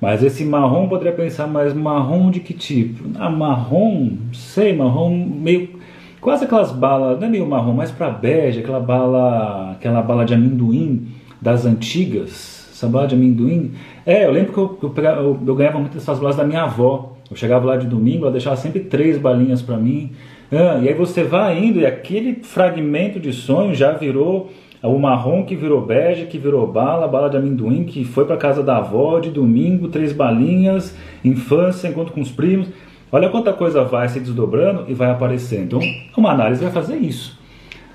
Mas 0.00 0.22
esse 0.22 0.44
marrom 0.44 0.88
poderia 0.88 1.12
pensar, 1.12 1.46
mas 1.46 1.74
marrom 1.74 2.30
de 2.30 2.40
que 2.40 2.54
tipo? 2.54 3.04
Ah, 3.18 3.28
marrom, 3.28 4.12
sei, 4.32 4.72
marrom 4.72 5.10
meio. 5.10 5.78
Quase 6.20 6.44
aquelas 6.44 6.72
balas, 6.72 7.18
não 7.18 7.26
é 7.26 7.30
meio 7.30 7.46
marrom, 7.46 7.72
mais 7.72 7.90
para 7.90 8.10
bege, 8.10 8.60
aquela 8.60 8.80
bala, 8.80 9.72
aquela 9.72 10.02
bala 10.02 10.24
de 10.24 10.34
amendoim 10.34 11.08
das 11.40 11.64
antigas, 11.64 12.68
essa 12.72 12.86
bala 12.86 13.06
de 13.06 13.14
amendoim. 13.14 13.72
É, 14.06 14.26
eu 14.26 14.30
lembro 14.30 14.52
que 14.52 14.58
eu, 14.58 14.94
eu, 14.96 15.38
eu 15.46 15.54
ganhava 15.54 15.78
muitas 15.78 16.02
dessas 16.02 16.18
balas 16.18 16.36
da 16.36 16.44
minha 16.44 16.62
avó. 16.62 17.14
Eu 17.30 17.36
chegava 17.36 17.66
lá 17.66 17.76
de 17.76 17.86
domingo, 17.86 18.24
ela 18.24 18.32
deixava 18.32 18.56
sempre 18.56 18.80
três 18.80 19.18
balinhas 19.18 19.60
para 19.60 19.76
mim. 19.76 20.12
Ah, 20.50 20.80
e 20.82 20.88
aí 20.88 20.94
você 20.94 21.22
vai 21.22 21.62
indo 21.62 21.78
e 21.80 21.86
aquele 21.86 22.36
fragmento 22.42 23.20
de 23.20 23.32
sonho 23.32 23.74
já 23.74 23.92
virou 23.92 24.50
o 24.86 24.98
marrom 24.98 25.44
que 25.44 25.56
virou 25.56 25.80
bege, 25.80 26.26
que 26.26 26.38
virou 26.38 26.66
bala, 26.66 27.08
bala 27.08 27.28
de 27.28 27.36
amendoim, 27.36 27.84
que 27.84 28.04
foi 28.04 28.24
para 28.24 28.36
casa 28.36 28.62
da 28.62 28.76
avó 28.76 29.18
de 29.18 29.30
domingo, 29.30 29.88
três 29.88 30.12
balinhas, 30.12 30.94
infância, 31.24 31.88
encontro 31.88 32.12
com 32.12 32.20
os 32.20 32.30
primos. 32.30 32.68
Olha 33.10 33.28
quanta 33.28 33.52
coisa 33.52 33.82
vai 33.82 34.08
se 34.08 34.20
desdobrando 34.20 34.84
e 34.86 34.94
vai 34.94 35.10
aparecendo. 35.10 35.64
Então, 35.64 35.80
uma 36.16 36.30
análise 36.30 36.62
vai 36.62 36.72
fazer 36.72 36.96
isso. 36.96 37.38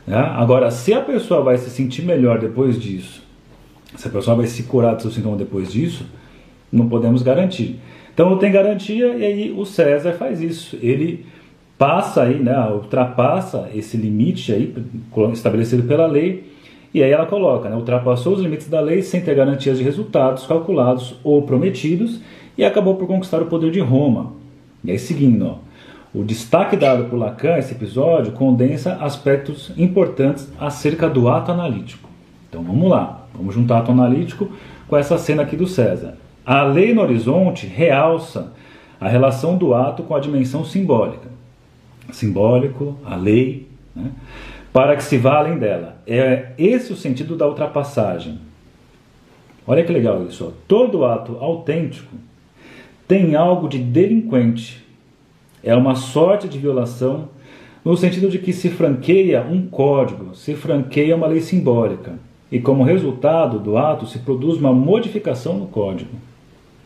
Né? 0.05 0.17
Agora, 0.17 0.69
se 0.71 0.93
a 0.93 0.99
pessoa 0.99 1.41
vai 1.41 1.57
se 1.57 1.69
sentir 1.69 2.01
melhor 2.01 2.39
depois 2.39 2.79
disso, 2.81 3.23
se 3.95 4.07
a 4.07 4.11
pessoa 4.11 4.35
vai 4.35 4.47
se 4.47 4.63
curar 4.63 4.95
do 4.95 5.03
seu 5.03 5.11
sintoma 5.11 5.37
depois 5.37 5.71
disso, 5.71 6.05
não 6.71 6.89
podemos 6.89 7.21
garantir. 7.21 7.79
Então, 8.13 8.29
não 8.29 8.37
tem 8.37 8.51
garantia 8.51 9.15
e 9.15 9.23
aí 9.23 9.51
o 9.55 9.65
César 9.65 10.13
faz 10.13 10.41
isso. 10.41 10.77
Ele 10.81 11.25
passa 11.77 12.23
aí, 12.23 12.39
né, 12.39 12.57
ultrapassa 12.71 13.69
esse 13.73 13.95
limite 13.95 14.51
aí 14.51 14.73
estabelecido 15.31 15.83
pela 15.83 16.07
lei 16.07 16.52
e 16.93 17.01
aí 17.01 17.11
ela 17.11 17.25
coloca, 17.25 17.69
né, 17.69 17.75
ultrapassou 17.75 18.33
os 18.33 18.41
limites 18.41 18.69
da 18.69 18.79
lei 18.79 19.01
sem 19.01 19.21
ter 19.21 19.35
garantias 19.35 19.77
de 19.77 19.83
resultados 19.83 20.45
calculados 20.45 21.15
ou 21.23 21.41
prometidos 21.41 22.21
e 22.57 22.63
acabou 22.63 22.95
por 22.95 23.07
conquistar 23.07 23.41
o 23.41 23.47
poder 23.47 23.71
de 23.71 23.79
Roma. 23.79 24.33
E 24.83 24.91
aí 24.91 24.99
seguindo, 24.99 25.47
ó, 25.47 25.55
o 26.13 26.23
destaque 26.23 26.77
dado 26.77 27.05
por 27.05 27.17
Lacan 27.17 27.57
esse 27.57 27.73
episódio 27.73 28.33
condensa 28.33 28.93
aspectos 29.01 29.71
importantes 29.75 30.47
acerca 30.59 31.09
do 31.09 31.27
ato 31.27 31.51
analítico. 31.51 32.07
Então 32.47 32.61
vamos 32.61 32.87
lá, 32.87 33.25
vamos 33.33 33.55
juntar 33.55 33.79
ato 33.79 33.91
analítico 33.91 34.49
com 34.87 34.95
essa 34.95 35.17
cena 35.17 35.41
aqui 35.41 35.55
do 35.55 35.65
César. 35.65 36.15
A 36.45 36.63
lei 36.63 36.93
no 36.93 37.01
horizonte 37.01 37.65
realça 37.65 38.53
a 38.99 39.07
relação 39.07 39.57
do 39.57 39.73
ato 39.73 40.03
com 40.03 40.15
a 40.15 40.19
dimensão 40.19 40.63
simbólica. 40.63 41.29
Simbólico, 42.11 42.95
a 43.03 43.15
lei, 43.15 43.67
né? 43.95 44.11
Para 44.73 44.95
que 44.95 45.03
se 45.03 45.17
vá 45.17 45.37
além 45.37 45.59
dela. 45.59 45.97
É 46.07 46.47
esse 46.57 46.91
o 46.91 46.95
sentido 46.95 47.35
da 47.35 47.47
ultrapassagem. 47.47 48.39
Olha 49.67 49.83
que 49.83 49.93
legal 49.93 50.25
isso. 50.25 50.51
Todo 50.67 51.05
ato 51.05 51.37
autêntico 51.39 52.13
tem 53.07 53.35
algo 53.35 53.69
de 53.69 53.77
delinquente. 53.77 54.83
É 55.63 55.75
uma 55.75 55.95
sorte 55.95 56.49
de 56.49 56.57
violação, 56.57 57.29
no 57.85 57.95
sentido 57.95 58.27
de 58.27 58.39
que 58.39 58.51
se 58.51 58.69
franqueia 58.69 59.43
um 59.43 59.67
código, 59.67 60.35
se 60.35 60.55
franqueia 60.55 61.15
uma 61.15 61.27
lei 61.27 61.39
simbólica. 61.39 62.15
E 62.51 62.59
como 62.59 62.83
resultado 62.83 63.59
do 63.59 63.77
ato 63.77 64.07
se 64.07 64.19
produz 64.19 64.57
uma 64.57 64.73
modificação 64.73 65.57
no 65.57 65.67
código. 65.67 66.11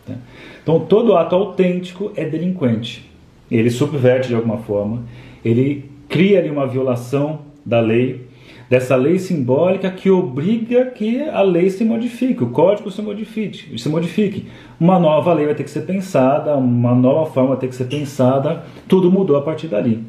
Né? 0.08 0.17
Então 0.62 0.82
todo 0.82 1.15
ato 1.15 1.36
autêntico 1.36 2.12
é 2.15 2.26
delinquente. 2.26 3.10
Ele 3.50 3.69
subverte 3.69 4.28
de 4.28 4.36
alguma 4.36 4.58
forma, 4.58 5.04
ele 5.43 5.89
cria 6.10 6.39
ali 6.39 6.50
uma 6.50 6.67
violação 6.67 7.46
da 7.67 7.82
lei, 7.82 8.25
dessa 8.69 8.95
lei 8.95 9.19
simbólica 9.19 9.91
que 9.91 10.10
obriga 10.10 10.86
que 10.86 11.21
a 11.21 11.41
lei 11.41 11.69
se 11.69 11.84
modifique, 11.84 12.43
o 12.43 12.49
código 12.49 12.89
se 12.89 13.01
modifique, 13.01 13.77
se 13.77 13.89
modifique. 13.89 14.47
Uma 14.80 14.97
nova 14.97 15.34
lei 15.34 15.45
vai 15.47 15.56
ter 15.56 15.65
que 15.65 15.69
ser 15.69 15.82
pensada, 15.82 16.56
uma 16.56 16.95
nova 16.95 17.30
forma 17.30 17.49
vai 17.49 17.58
ter 17.58 17.67
que 17.67 17.75
ser 17.75 17.86
pensada, 17.86 18.63
tudo 18.88 19.12
mudou 19.12 19.36
a 19.36 19.41
partir 19.41 19.67
dali. 19.67 20.01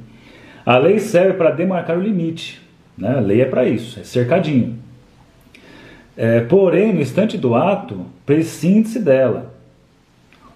A 0.65 0.79
lei 0.79 1.01
serve 1.01 1.33
para 1.33 1.51
demarcar 1.51 1.99
o 1.99 2.01
limite, 2.01 2.61
né? 2.97 3.17
a 3.17 3.21
lei 3.21 3.41
é 3.41 3.45
para 3.45 3.69
isso, 3.69 3.99
é 3.99 4.05
cercadinho. 4.05 4.77
É, 6.17 6.41
porém, 6.41 6.93
no 6.93 7.01
instante 7.01 7.37
do 7.37 7.55
ato, 7.57 8.07
prescinde-se 8.25 9.01
dela. 9.01 9.55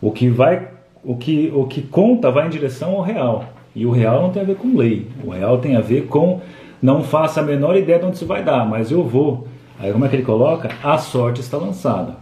O 0.01 0.11
que 0.11 0.29
vai, 0.29 0.69
o 1.03 1.17
que, 1.17 1.53
o 1.55 1.67
que 1.67 1.83
conta 1.83 2.31
vai 2.31 2.47
em 2.47 2.51
direção 2.51 2.93
ao 2.93 3.03
real. 3.03 3.45
E 3.75 3.87
o 3.87 3.91
real 3.91 4.23
não 4.23 4.31
tem 4.31 4.43
a 4.43 4.45
ver 4.45 4.57
com 4.57 4.77
lei. 4.77 5.07
O 5.25 5.31
real 5.31 5.59
tem 5.59 5.77
a 5.77 5.81
ver 5.81 6.07
com 6.07 6.41
não 6.83 7.03
faço 7.05 7.39
a 7.39 7.43
menor 7.43 7.77
ideia 7.77 7.99
de 8.01 8.05
onde 8.05 8.17
isso 8.17 8.27
vai 8.27 8.43
dar, 8.43 8.67
mas 8.67 8.91
eu 8.91 9.05
vou. 9.05 9.47
Aí 9.79 9.93
como 9.93 10.05
é 10.05 10.09
que 10.09 10.17
ele 10.17 10.25
coloca? 10.25 10.71
A 10.83 10.99
sorte 10.99 11.41
está 11.41 11.57
lançada. 11.57 12.17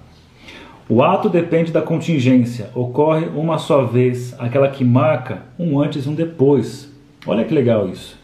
O 0.88 1.02
ato 1.02 1.28
depende 1.28 1.70
da 1.70 1.80
contingência, 1.80 2.68
ocorre 2.74 3.26
uma 3.26 3.58
só 3.58 3.84
vez, 3.84 4.34
aquela 4.38 4.68
que 4.68 4.84
marca 4.84 5.44
um 5.58 5.80
antes 5.80 6.04
e 6.04 6.08
um 6.08 6.14
depois. 6.14 6.92
Olha 7.26 7.44
que 7.44 7.54
legal 7.54 7.88
isso. 7.88 8.18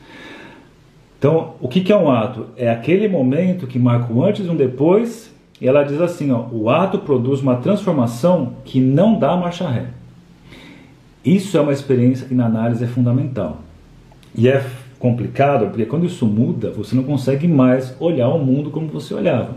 Então, 1.18 1.54
o 1.60 1.68
que 1.68 1.92
é 1.92 1.96
um 1.96 2.10
ato? 2.10 2.48
É 2.56 2.68
aquele 2.68 3.08
momento 3.08 3.66
que 3.66 3.78
marca 3.78 4.12
um 4.12 4.22
antes 4.22 4.44
e 4.44 4.50
um 4.50 4.56
depois, 4.56 5.32
e 5.60 5.66
ela 5.66 5.84
diz 5.84 6.00
assim: 6.00 6.30
ó, 6.30 6.46
o 6.52 6.68
ato 6.68 6.98
produz 6.98 7.40
uma 7.40 7.56
transformação 7.56 8.54
que 8.64 8.80
não 8.80 9.18
dá 9.18 9.36
marcha 9.36 9.68
ré. 9.68 9.86
Isso 11.24 11.56
é 11.56 11.60
uma 11.60 11.72
experiência 11.72 12.26
que 12.26 12.34
na 12.34 12.46
análise 12.46 12.84
é 12.84 12.86
fundamental. 12.86 13.58
E 14.34 14.48
é 14.48 14.64
complicado, 14.98 15.66
porque 15.66 15.86
quando 15.86 16.06
isso 16.06 16.26
muda, 16.26 16.70
você 16.70 16.94
não 16.96 17.02
consegue 17.02 17.46
mais 17.46 17.94
olhar 18.00 18.28
o 18.28 18.38
mundo 18.38 18.70
como 18.70 18.88
você 18.88 19.14
olhava. 19.14 19.56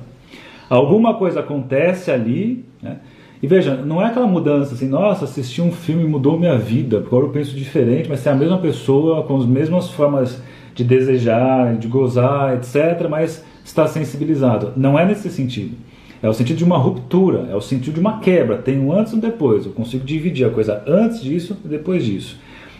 Alguma 0.69 1.15
coisa 1.15 1.39
acontece 1.39 2.11
ali, 2.11 2.65
né? 2.81 2.97
E 3.41 3.47
veja, 3.47 3.73
não 3.73 4.01
é 4.01 4.07
aquela 4.07 4.27
mudança 4.27 4.73
assim, 4.73 4.87
nossa, 4.87 5.23
assisti 5.23 5.61
um 5.61 5.71
filme 5.71 6.03
mudou 6.03 6.37
minha 6.37 6.57
vida, 6.57 6.97
agora 6.97 7.25
eu 7.25 7.29
penso 7.29 7.55
diferente, 7.55 8.09
mas 8.09 8.25
é 8.27 8.31
a 8.31 8.35
mesma 8.35 8.57
pessoa, 8.57 9.23
com 9.23 9.37
as 9.37 9.45
mesmas 9.45 9.89
formas 9.89 10.41
de 10.75 10.83
desejar, 10.83 11.77
de 11.77 11.87
gozar, 11.87 12.55
etc., 12.55 13.07
mas 13.09 13.43
está 13.63 13.87
sensibilizado. 13.87 14.73
Não 14.75 14.99
é 14.99 15.05
nesse 15.05 15.29
sentido. 15.29 15.77
É 16.21 16.27
o 16.27 16.33
sentido 16.33 16.57
de 16.57 16.65
uma 16.65 16.77
ruptura, 16.77 17.47
é 17.49 17.55
o 17.55 17.61
sentido 17.61 17.93
de 17.93 17.99
uma 18.01 18.19
quebra. 18.19 18.57
Tem 18.57 18.77
um 18.77 18.91
antes 18.91 19.13
e 19.13 19.15
um 19.15 19.19
depois. 19.19 19.65
Eu 19.65 19.71
consigo 19.71 20.03
dividir 20.03 20.45
a 20.45 20.49
coisa 20.49 20.83
antes 20.85 21.21
disso 21.21 21.57
e 21.63 21.67
depois 21.67 22.03
disso. 22.03 22.37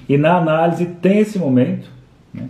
E 0.10 0.17
na 0.17 0.38
análise 0.38 0.86
tem 0.86 1.19
esse 1.19 1.39
momento 1.39 1.89
né? 2.33 2.49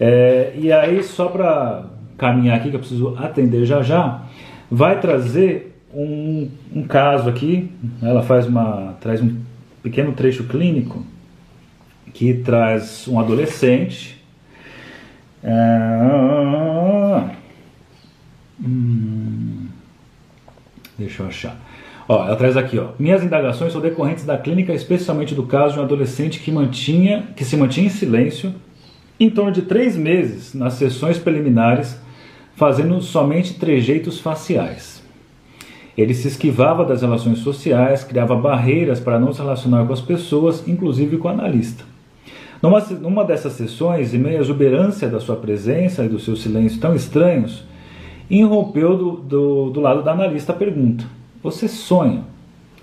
É, 0.00 0.52
e 0.56 0.72
aí, 0.72 1.02
só 1.02 1.28
para 1.28 1.84
caminhar 2.18 2.56
aqui, 2.56 2.70
que 2.70 2.76
eu 2.76 2.80
preciso 2.80 3.16
atender 3.18 3.64
já 3.64 3.82
já, 3.82 4.22
vai 4.70 5.00
trazer 5.00 5.78
um, 5.94 6.48
um 6.74 6.82
caso 6.82 7.28
aqui. 7.28 7.70
Ela 8.02 8.22
faz 8.22 8.46
uma, 8.46 8.96
traz 9.00 9.20
um 9.20 9.36
pequeno 9.82 10.12
trecho 10.12 10.44
clínico 10.44 11.04
que 12.12 12.34
traz 12.34 13.06
um 13.08 13.18
adolescente. 13.18 14.20
É, 15.44 17.22
hum, 18.60 19.66
deixa 20.98 21.22
eu 21.22 21.26
achar. 21.26 21.56
Ó, 22.08 22.26
ela 22.26 22.36
traz 22.36 22.56
aqui, 22.56 22.78
ó. 22.78 22.88
Minhas 22.98 23.22
indagações 23.22 23.72
são 23.72 23.80
decorrentes 23.80 24.24
da 24.24 24.36
clínica, 24.36 24.72
especialmente 24.72 25.34
do 25.34 25.44
caso 25.44 25.74
de 25.74 25.80
um 25.80 25.82
adolescente 25.82 26.40
que 26.40 26.50
mantinha, 26.50 27.28
que 27.36 27.44
se 27.44 27.56
mantinha 27.56 27.86
em 27.86 27.90
silêncio 27.90 28.52
em 29.18 29.30
torno 29.30 29.52
de 29.52 29.62
três 29.62 29.96
meses 29.96 30.54
nas 30.54 30.74
sessões 30.74 31.18
preliminares, 31.18 32.00
fazendo 32.54 33.00
somente 33.00 33.54
trejeitos 33.54 34.20
faciais. 34.20 35.02
Ele 35.96 36.14
se 36.14 36.28
esquivava 36.28 36.84
das 36.84 37.02
relações 37.02 37.38
sociais, 37.38 38.02
criava 38.02 38.34
barreiras 38.34 38.98
para 38.98 39.20
não 39.20 39.32
se 39.32 39.40
relacionar 39.40 39.84
com 39.86 39.92
as 39.92 40.00
pessoas, 40.00 40.66
inclusive 40.66 41.18
com 41.18 41.28
o 41.28 41.30
analista. 41.30 41.84
Numa, 42.62 42.80
numa 42.80 43.24
dessas 43.24 43.54
sessões, 43.54 44.14
em 44.14 44.18
meio 44.18 44.38
à 44.38 44.40
exuberância 44.40 45.08
da 45.08 45.20
sua 45.20 45.36
presença 45.36 46.04
e 46.04 46.08
do 46.08 46.18
seu 46.18 46.36
silêncio 46.36 46.80
tão 46.80 46.94
estranhos, 46.94 47.64
irrompeu 48.30 48.96
do, 48.96 49.10
do, 49.16 49.70
do 49.70 49.80
lado 49.80 50.02
da 50.02 50.12
analista 50.12 50.52
a 50.52 50.56
pergunta: 50.56 51.04
Você 51.42 51.68
sonha? 51.68 52.24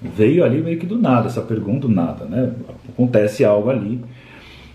Veio 0.01 0.43
ali 0.45 0.61
meio 0.61 0.77
que 0.77 0.85
do 0.85 0.97
nada 0.97 1.27
essa 1.27 1.41
pergunta, 1.41 1.87
do 1.87 1.89
nada, 1.89 2.25
né? 2.25 2.53
Acontece 2.89 3.43
algo 3.43 3.69
ali. 3.69 4.01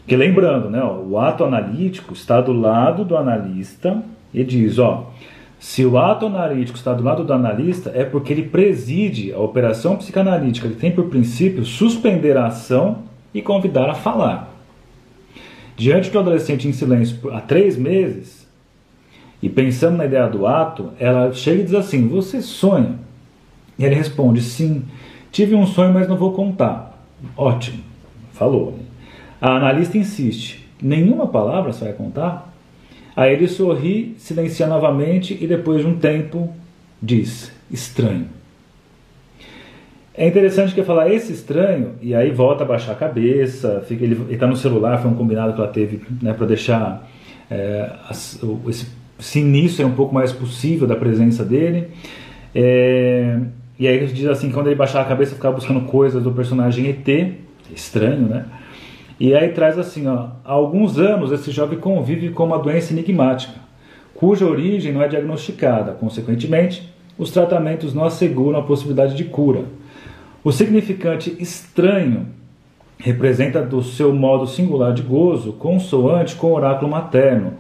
Porque 0.05 0.17
lembrando, 0.17 0.69
né, 0.69 0.83
ó, 0.83 0.99
o 0.99 1.19
ato 1.19 1.45
analítico 1.45 2.13
está 2.13 2.39
do 2.39 2.53
lado 2.53 3.07
do 3.07 3.17
analista 3.17 4.03
e 4.35 4.45
diz, 4.45 4.79
ó, 4.79 5.11
se 5.59 5.83
o 5.83 5.97
ato 5.97 6.27
analítico 6.27 6.77
está 6.77 6.93
do 6.93 7.03
lado 7.03 7.25
do 7.25 7.33
analista 7.33 7.91
é 7.95 8.05
porque 8.05 8.31
ele 8.31 8.43
preside 8.43 9.33
a 9.33 9.39
operação 9.39 9.97
psicanalítica, 9.97 10.67
ele 10.67 10.77
tem 10.77 10.91
por 10.91 11.07
princípio 11.07 11.65
suspender 11.65 12.37
a 12.37 12.49
ação 12.49 12.99
e 13.33 13.41
convidar 13.41 13.89
a 13.89 13.95
falar. 13.95 14.53
Diante 15.75 16.11
do 16.11 16.19
adolescente 16.19 16.69
em 16.69 16.73
silêncio 16.73 17.33
há 17.33 17.41
três 17.41 17.79
meses, 17.79 18.45
e 19.43 19.49
pensando 19.49 19.97
na 19.97 20.05
ideia 20.05 20.29
do 20.29 20.47
ato, 20.47 20.93
ela 20.99 21.33
chega 21.33 21.61
e 21.61 21.65
diz 21.65 21.75
assim: 21.75 22.09
Você 22.09 22.41
sonha? 22.41 22.95
E 23.79 23.85
ele 23.85 23.95
responde: 23.95 24.41
Sim, 24.41 24.85
tive 25.33 25.55
um 25.55 25.67
sonho, 25.67 25.93
mas 25.93 26.09
não 26.09 26.17
vou 26.17 26.33
contar. 26.33 26.99
Ótimo, 27.37 27.83
falou. 28.33 28.79
A 29.45 29.57
analista 29.57 29.99
insiste: 29.99 30.67
nenhuma 30.81 31.27
palavra 31.27 31.71
você 31.71 31.85
vai 31.85 31.93
contar? 31.93 32.51
Aí 33.15 33.35
ele 33.35 33.47
sorri, 33.47 34.15
silencia 34.17 34.67
novamente 34.67 35.37
e 35.39 35.47
depois 35.47 35.83
de 35.83 35.87
um 35.87 35.99
tempo 35.99 36.51
diz: 37.03 37.53
estranho. 37.71 38.27
É 40.15 40.27
interessante 40.27 40.73
que 40.73 40.81
eu 40.81 40.85
falar 40.85 41.11
esse 41.11 41.31
estranho 41.31 41.93
e 42.01 42.15
aí 42.15 42.31
volta 42.31 42.65
a 42.65 42.67
baixar 42.67 42.93
a 42.93 42.95
cabeça, 42.95 43.85
fica, 43.87 44.03
ele 44.03 44.33
está 44.33 44.47
no 44.47 44.57
celular, 44.57 44.97
foi 44.97 45.11
um 45.11 45.15
combinado 45.15 45.53
que 45.53 45.61
ela 45.61 45.71
teve 45.71 46.01
né, 46.23 46.33
para 46.33 46.47
deixar 46.47 47.07
é, 47.51 47.91
esse 48.67 48.87
sinistro 49.19 49.83
é 49.83 49.87
um 49.87 49.95
pouco 49.95 50.15
mais 50.15 50.33
possível 50.33 50.87
da 50.89 50.97
presença 50.97 51.45
dele. 51.45 51.89
É, 52.55 53.41
e 53.79 53.87
aí 53.87 53.95
ele 53.95 54.07
diz 54.07 54.27
assim, 54.27 54.51
quando 54.51 54.69
ele 54.69 54.77
baixar 54.77 55.03
a 55.03 55.05
cabeça, 55.05 55.35
ficava 55.35 55.55
buscando 55.55 55.83
coisas 55.83 56.23
do 56.23 56.33
personagem 56.33 56.89
ET, 56.89 57.35
estranho, 57.75 58.27
né? 58.27 58.47
E 59.19 59.35
aí 59.35 59.49
traz 59.51 59.79
assim, 59.79 60.07
ó, 60.09 60.29
há 60.45 60.53
alguns 60.53 60.99
anos 60.99 61.31
esse 61.31 61.51
jovem 61.51 61.79
convive 61.79 62.31
com 62.31 62.45
uma 62.45 62.59
doença 62.59 62.93
enigmática, 62.93 63.55
cuja 64.15 64.45
origem 64.45 64.93
não 64.93 65.03
é 65.03 65.09
diagnosticada. 65.09 65.93
Consequentemente, 65.93 66.93
os 67.17 67.31
tratamentos 67.31 67.95
não 67.95 68.05
asseguram 68.05 68.59
a 68.59 68.63
possibilidade 68.63 69.15
de 69.15 69.25
cura. 69.25 69.65
O 70.43 70.51
significante 70.51 71.35
estranho 71.39 72.27
representa 72.99 73.63
do 73.63 73.83
seu 73.83 74.13
modo 74.15 74.47
singular 74.47 74.93
de 74.93 75.03
gozo, 75.03 75.53
consoante 75.53 76.35
com 76.37 76.49
o 76.49 76.55
oráculo 76.55 76.91
materno, 76.91 77.55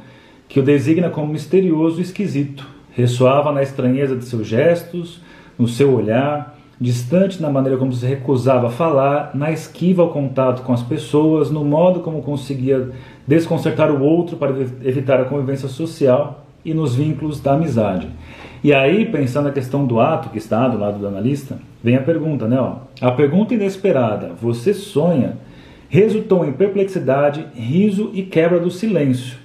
que 0.49 0.59
o 0.59 0.62
designa 0.62 1.09
como 1.09 1.33
misterioso 1.33 2.01
e 2.01 2.03
esquisito. 2.03 2.67
Ressoava 2.90 3.53
na 3.53 3.62
estranheza 3.62 4.17
de 4.17 4.25
seus 4.25 4.47
gestos, 4.47 5.21
no 5.59 5.67
seu 5.67 5.93
olhar, 5.93 6.59
distante 6.81 7.41
na 7.41 7.51
maneira 7.51 7.79
como 7.79 7.93
se 7.93 8.05
recusava 8.05 8.67
a 8.67 8.71
falar, 8.71 9.31
na 9.35 9.53
esquiva 9.53 10.03
ao 10.03 10.11
contato 10.11 10.63
com 10.63 10.73
as 10.73 10.83
pessoas, 10.83 11.51
no 11.51 11.65
modo 11.65 12.01
como 12.01 12.23
conseguia 12.23 12.91
desconcertar 13.27 13.91
o 13.91 14.03
outro 14.03 14.37
para 14.37 14.51
evitar 14.83 15.21
a 15.21 15.25
convivência 15.25 15.69
social 15.69 16.45
e 16.65 16.75
nos 16.75 16.95
vínculos 16.95 17.41
da 17.41 17.55
amizade. 17.55 18.09
E 18.63 18.73
aí, 18.73 19.05
pensando 19.05 19.45
na 19.45 19.53
questão 19.53 19.87
do 19.87 20.01
ato 20.01 20.31
que 20.31 20.39
está 20.39 20.67
do 20.67 20.79
lado 20.79 20.99
do 20.99 21.07
analista, 21.07 21.59
vem 21.83 21.97
a 21.97 22.03
pergunta, 22.03 22.49
né? 22.49 22.59
Ó, 22.59 22.77
a 23.01 23.13
pergunta 23.13 23.53
inesperada, 23.53 24.33
você 24.41 24.73
sonha, 24.73 25.37
resultou 25.89 26.47
em 26.47 26.53
perplexidade, 26.53 27.47
riso 27.55 28.11
e 28.15 28.23
quebra 28.23 28.59
do 28.59 28.71
silêncio. 28.71 29.37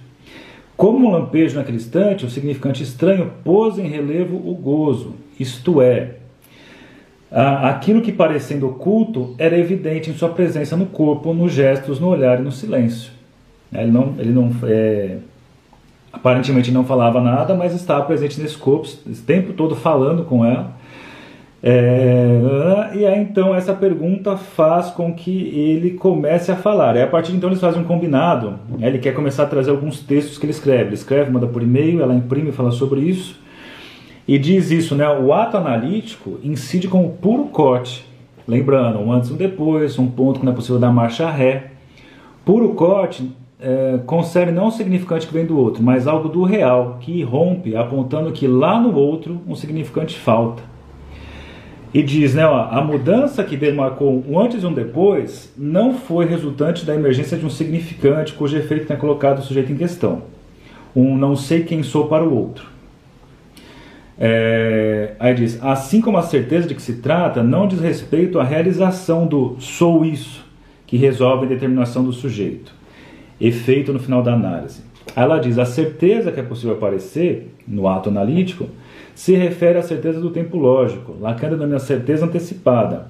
Como 0.78 1.06
um 1.06 1.12
lampejo 1.12 1.58
naquele 1.58 1.76
instante, 1.76 2.26
o 2.26 2.30
significante 2.30 2.82
estranho 2.82 3.34
pôs 3.44 3.78
em 3.78 3.88
relevo 3.88 4.38
o 4.38 4.56
gozo, 4.56 5.16
isto 5.38 5.82
é, 5.82 6.19
aquilo 7.32 8.02
que 8.02 8.12
parecendo 8.12 8.68
oculto 8.68 9.36
era 9.38 9.58
evidente 9.58 10.10
em 10.10 10.14
sua 10.14 10.30
presença 10.30 10.76
no 10.76 10.88
corpo, 10.88 11.34
nos 11.34 11.52
gestos, 11.52 12.00
no 12.00 12.08
olhar 12.08 12.40
e 12.40 12.44
no 12.44 12.52
silêncio. 12.52 13.12
Ele 13.72 13.92
não, 13.92 14.16
ele 14.18 14.32
não 14.32 14.52
é, 14.64 15.18
aparentemente 16.12 16.72
não 16.72 16.84
falava 16.84 17.22
nada, 17.22 17.54
mas 17.54 17.74
estava 17.74 18.06
presente 18.06 18.42
nesse 18.42 18.58
corpo, 18.58 18.88
o 19.06 19.16
tempo 19.16 19.54
todo 19.54 19.76
falando 19.76 20.24
com 20.24 20.44
ela. 20.44 20.78
É, 21.62 22.92
e 22.94 23.06
aí 23.06 23.20
então 23.20 23.54
essa 23.54 23.74
pergunta 23.74 24.38
faz 24.38 24.88
com 24.92 25.14
que 25.14 25.50
ele 25.50 25.92
comece 25.92 26.52
a 26.52 26.56
falar. 26.56 26.96
É 26.96 27.04
a 27.04 27.08
partir 27.08 27.32
de 27.32 27.38
então 27.38 27.50
eles 27.50 27.62
fazem 27.62 27.82
um 27.82 27.86
combinado. 27.86 28.60
Né? 28.70 28.88
Ele 28.88 28.98
quer 28.98 29.14
começar 29.14 29.44
a 29.44 29.48
trazer 29.48 29.72
alguns 29.72 30.00
textos 30.00 30.38
que 30.38 30.46
ele 30.46 30.52
escreve. 30.52 30.86
Ele 30.86 30.96
escreve, 30.96 31.32
manda 31.32 31.48
por 31.48 31.62
e-mail, 31.62 32.02
ela 32.02 32.16
imprime 32.16 32.50
e 32.50 32.54
fala 32.54 32.72
sobre 32.72 33.02
isso. 33.02 33.38
E 34.30 34.38
diz 34.38 34.70
isso, 34.70 34.94
né? 34.94 35.10
O 35.10 35.34
ato 35.34 35.58
analítico 35.58 36.40
incide 36.44 36.88
como 36.88 37.10
puro 37.10 37.46
corte. 37.46 38.06
Lembrando, 38.48 39.00
um 39.00 39.12
antes 39.12 39.32
e 39.32 39.34
um 39.34 39.36
depois, 39.36 39.98
um 39.98 40.06
ponto 40.06 40.40
que 40.40 40.46
não 40.46 40.54
é 40.54 40.56
possível 40.56 40.78
dar 40.78 40.92
marcha 40.92 41.28
ré. 41.32 41.72
Puro 42.46 42.70
corte 42.76 43.28
é, 43.60 44.00
não 44.54 44.68
o 44.68 44.72
significante 44.72 45.26
que 45.26 45.34
vem 45.34 45.48
do 45.48 45.58
outro, 45.58 45.82
mas 45.82 46.06
algo 46.06 46.30
do 46.30 46.44
real, 46.44 47.00
que 47.02 47.24
rompe, 47.24 47.76
apontando 47.76 48.32
que 48.32 48.46
lá 48.46 48.80
no 48.80 48.96
outro 48.96 49.42
um 49.48 49.56
significante 49.56 50.16
falta. 50.16 50.62
E 51.92 52.04
diz, 52.04 52.36
né, 52.36 52.46
ó, 52.46 52.68
a 52.70 52.84
mudança 52.84 53.44
que 53.44 53.58
demarcou 53.58 54.24
um 54.30 54.40
antes 54.40 54.62
e 54.62 54.66
um 54.68 54.74
depois 54.74 55.52
não 55.58 55.96
foi 55.96 56.28
resultante 56.28 56.86
da 56.86 56.94
emergência 56.94 57.36
de 57.36 57.48
um 57.48 57.50
significante 57.50 58.34
cujo 58.34 58.56
efeito 58.56 58.86
tenha 58.86 59.00
colocado 59.00 59.40
o 59.40 59.42
sujeito 59.42 59.72
em 59.72 59.76
questão. 59.76 60.22
Um 60.96 61.18
não 61.18 61.36
sei 61.36 61.64
quem 61.64 61.82
sou 61.82 62.06
para 62.06 62.24
o 62.24 62.32
outro. 62.32 62.78
É, 64.22 65.14
aí 65.18 65.34
diz, 65.34 65.64
assim 65.64 66.02
como 66.02 66.18
a 66.18 66.22
certeza 66.22 66.68
de 66.68 66.76
que 66.76 66.82
se 66.82 66.96
trata 66.96 67.42
não 67.42 67.66
diz 67.66 67.80
respeito 67.80 68.38
à 68.38 68.44
realização 68.44 69.26
do 69.26 69.56
sou 69.60 70.04
isso, 70.04 70.46
que 70.86 70.98
resolve 70.98 71.46
a 71.46 71.50
determinação 71.50 72.04
do 72.04 72.12
sujeito, 72.12 72.74
efeito 73.40 73.94
no 73.94 74.00
final 74.00 74.22
da 74.22 74.34
análise. 74.34 74.82
Aí 75.16 75.24
ela 75.24 75.40
diz, 75.40 75.58
a 75.58 75.66
certeza 75.66 76.34
que 76.34 76.40
é 76.40 76.44
possível 76.44 76.76
aparecer 76.76 77.56
no 77.66 77.88
ato 77.88 78.10
analítico 78.10 78.68
se 79.16 79.36
refere 79.36 79.80
à 79.80 79.82
certeza 79.82 80.20
do 80.20 80.32
tempo 80.32 80.58
lógico. 80.58 81.16
Lacan 81.20 81.50
denomina 81.50 81.80
certeza 81.80 82.26
antecipada. 82.26 83.08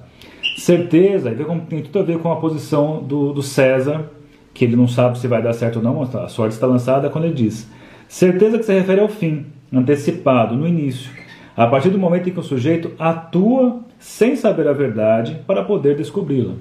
Certeza 0.56 1.34
tem 1.68 1.82
tudo 1.82 1.98
a 1.98 2.02
ver 2.02 2.18
com 2.18 2.30
a 2.30 2.36
posição 2.36 3.02
do, 3.02 3.32
do 3.32 3.42
César, 3.42 4.10
que 4.54 4.64
ele 4.64 4.76
não 4.76 4.86
sabe 4.86 5.18
se 5.18 5.26
vai 5.26 5.42
dar 5.42 5.52
certo 5.52 5.76
ou 5.76 5.82
não, 5.82 6.02
a 6.02 6.28
sorte 6.28 6.52
está 6.52 6.66
lançada 6.66 7.10
quando 7.10 7.24
ele 7.24 7.34
diz. 7.34 7.68
Certeza 8.08 8.58
que 8.58 8.64
se 8.64 8.72
refere 8.72 9.00
ao 9.00 9.08
fim, 9.08 9.46
antecipado, 9.72 10.56
no 10.56 10.66
início, 10.66 11.10
a 11.56 11.66
partir 11.66 11.90
do 11.90 11.98
momento 11.98 12.28
em 12.28 12.32
que 12.32 12.40
o 12.40 12.42
sujeito 12.42 12.92
atua 12.98 13.80
sem 13.98 14.34
saber 14.34 14.66
a 14.66 14.72
verdade 14.72 15.40
para 15.46 15.62
poder 15.62 15.96
descobri-la. 15.96 16.54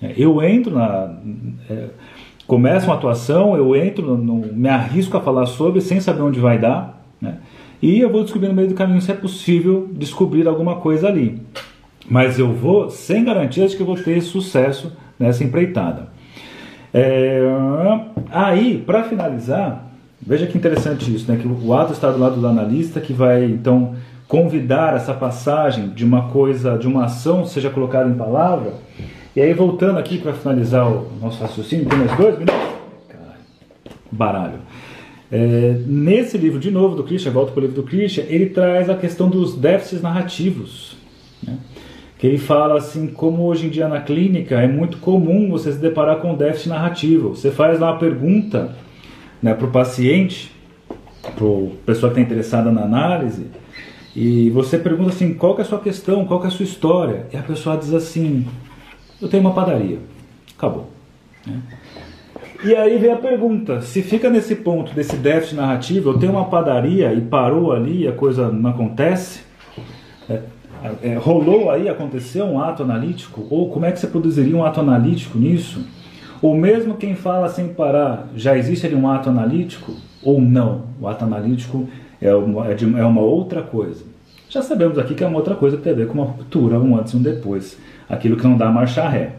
É, 0.00 0.14
eu 0.16 0.42
entro 0.42 0.74
na. 0.74 1.14
É, 1.68 1.86
começa 2.46 2.86
uma 2.86 2.94
atuação, 2.94 3.56
eu 3.56 3.74
entro, 3.74 4.16
no, 4.16 4.36
me 4.52 4.68
arrisco 4.68 5.16
a 5.16 5.20
falar 5.20 5.46
sobre 5.46 5.80
sem 5.80 6.00
saber 6.00 6.22
onde 6.22 6.40
vai 6.40 6.58
dar. 6.58 7.02
Né? 7.20 7.38
E 7.82 8.00
eu 8.00 8.10
vou 8.10 8.22
descobrir 8.22 8.48
no 8.48 8.54
meio 8.54 8.68
do 8.68 8.74
caminho 8.74 9.00
se 9.00 9.10
é 9.10 9.14
possível 9.14 9.88
descobrir 9.92 10.46
alguma 10.46 10.76
coisa 10.76 11.08
ali. 11.08 11.40
Mas 12.08 12.38
eu 12.38 12.52
vou 12.52 12.88
sem 12.88 13.24
garantias 13.24 13.70
de 13.70 13.76
que 13.76 13.82
eu 13.82 13.86
vou 13.86 13.96
ter 13.96 14.20
sucesso 14.20 14.96
nessa 15.18 15.42
empreitada. 15.44 16.08
É, 16.94 17.40
aí, 18.30 18.82
para 18.86 19.02
finalizar, 19.04 19.85
veja 20.26 20.46
que 20.46 20.58
interessante 20.58 21.14
isso, 21.14 21.30
né? 21.30 21.38
Que 21.40 21.46
o 21.46 21.72
ato 21.72 21.92
está 21.92 22.10
do 22.10 22.18
lado 22.18 22.40
do 22.40 22.46
analista 22.46 23.00
que 23.00 23.12
vai 23.12 23.44
então 23.44 23.94
convidar 24.26 24.96
essa 24.96 25.14
passagem 25.14 25.90
de 25.90 26.04
uma 26.04 26.28
coisa, 26.28 26.76
de 26.76 26.86
uma 26.86 27.04
ação 27.04 27.46
seja 27.46 27.70
colocada 27.70 28.10
em 28.10 28.14
palavra. 28.14 28.74
E 29.34 29.40
aí 29.40 29.52
voltando 29.52 29.98
aqui 29.98 30.18
para 30.18 30.32
finalizar 30.32 30.90
o 30.90 31.08
nosso 31.20 31.40
raciocínio, 31.40 31.86
tem 31.86 31.98
mais 31.98 32.16
dois 32.16 32.38
minutos? 32.38 32.60
Caralho. 33.08 33.40
Baralho. 34.10 34.58
É, 35.30 35.80
nesse 35.86 36.38
livro, 36.38 36.58
de 36.58 36.70
novo, 36.70 36.96
do 36.96 37.04
Christian, 37.04 37.32
volta 37.32 37.52
para 37.52 37.60
o 37.60 37.66
livro 37.66 37.82
do 37.82 37.86
Christian, 37.86 38.24
ele 38.28 38.46
traz 38.46 38.88
a 38.88 38.94
questão 38.94 39.28
dos 39.28 39.56
déficits 39.56 40.02
narrativos. 40.02 40.96
Né? 41.42 41.56
Que 42.18 42.26
ele 42.26 42.38
fala 42.38 42.78
assim, 42.78 43.08
como 43.08 43.42
hoje 43.42 43.66
em 43.66 43.68
dia 43.68 43.88
na 43.88 44.00
clínica 44.00 44.60
é 44.60 44.66
muito 44.66 44.96
comum 44.98 45.50
você 45.50 45.72
se 45.72 45.78
deparar 45.78 46.16
com 46.16 46.34
déficit 46.34 46.70
narrativo. 46.70 47.30
Você 47.30 47.50
faz 47.50 47.78
lá 47.78 47.92
uma 47.92 47.98
pergunta 47.98 48.74
né, 49.42 49.54
para 49.54 49.66
o 49.66 49.70
paciente, 49.70 50.50
para 51.22 51.46
a 51.46 51.84
pessoa 51.84 52.12
que 52.12 52.20
está 52.20 52.20
interessada 52.20 52.70
na 52.70 52.82
análise, 52.82 53.46
e 54.14 54.48
você 54.50 54.78
pergunta 54.78 55.10
assim, 55.10 55.34
qual 55.34 55.54
que 55.54 55.60
é 55.60 55.64
a 55.64 55.68
sua 55.68 55.78
questão, 55.78 56.24
qual 56.24 56.40
que 56.40 56.46
é 56.46 56.48
a 56.48 56.52
sua 56.52 56.64
história? 56.64 57.26
E 57.32 57.36
a 57.36 57.42
pessoa 57.42 57.76
diz 57.76 57.92
assim, 57.92 58.46
eu 59.20 59.28
tenho 59.28 59.42
uma 59.42 59.52
padaria. 59.52 59.98
Acabou. 60.56 60.90
Né? 61.46 61.60
E 62.64 62.74
aí 62.74 62.98
vem 62.98 63.12
a 63.12 63.16
pergunta: 63.16 63.82
se 63.82 64.02
fica 64.02 64.30
nesse 64.30 64.56
ponto 64.56 64.94
desse 64.94 65.16
déficit 65.16 65.56
narrativo, 65.56 66.10
eu 66.10 66.18
tenho 66.18 66.32
uma 66.32 66.46
padaria 66.46 67.12
e 67.12 67.20
parou 67.20 67.72
ali 67.72 68.08
a 68.08 68.12
coisa 68.12 68.50
não 68.50 68.70
acontece, 68.70 69.40
é, 70.28 70.40
é, 71.02 71.14
rolou 71.14 71.70
aí, 71.70 71.88
aconteceu 71.88 72.44
um 72.44 72.60
ato 72.60 72.82
analítico? 72.82 73.46
Ou 73.50 73.70
como 73.70 73.84
é 73.84 73.92
que 73.92 73.98
você 73.98 74.06
produziria 74.06 74.56
um 74.56 74.64
ato 74.64 74.80
analítico 74.80 75.38
nisso? 75.38 75.84
Ou 76.42 76.54
mesmo 76.54 76.96
quem 76.96 77.14
fala 77.14 77.48
sem 77.48 77.68
parar, 77.68 78.28
já 78.36 78.56
existe 78.56 78.86
ali 78.86 78.94
um 78.94 79.08
ato 79.08 79.28
analítico? 79.28 79.92
Ou 80.22 80.40
não? 80.40 80.82
O 81.00 81.08
ato 81.08 81.24
analítico 81.24 81.88
é 82.20 82.34
uma, 82.34 82.70
é, 82.70 82.74
de, 82.74 82.84
é 82.84 83.04
uma 83.04 83.20
outra 83.20 83.62
coisa. 83.62 84.04
Já 84.48 84.62
sabemos 84.62 84.98
aqui 84.98 85.14
que 85.14 85.24
é 85.24 85.26
uma 85.26 85.38
outra 85.38 85.54
coisa 85.54 85.76
que 85.76 85.82
tem 85.82 85.92
a 85.92 85.96
ver 85.96 86.06
com 86.06 86.14
uma 86.14 86.24
ruptura, 86.24 86.78
um 86.78 86.96
antes 86.96 87.12
e 87.12 87.16
um 87.16 87.22
depois. 87.22 87.78
Aquilo 88.08 88.36
que 88.36 88.46
não 88.46 88.56
dá 88.56 88.70
marcha 88.70 89.08
ré. 89.08 89.36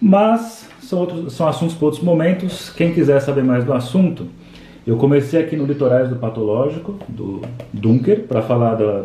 Mas 0.00 0.68
são, 0.80 1.00
outros, 1.00 1.32
são 1.34 1.46
assuntos 1.46 1.74
para 1.74 1.84
outros 1.86 2.02
momentos. 2.02 2.70
Quem 2.70 2.92
quiser 2.92 3.20
saber 3.20 3.44
mais 3.44 3.64
do 3.64 3.72
assunto, 3.72 4.26
eu 4.86 4.96
comecei 4.96 5.40
aqui 5.40 5.56
no 5.56 5.66
Litorais 5.66 6.08
do 6.08 6.16
Patológico, 6.16 6.98
do 7.08 7.42
Dunker, 7.72 8.24
para 8.24 8.42
falar 8.42 8.74
da, 8.74 9.04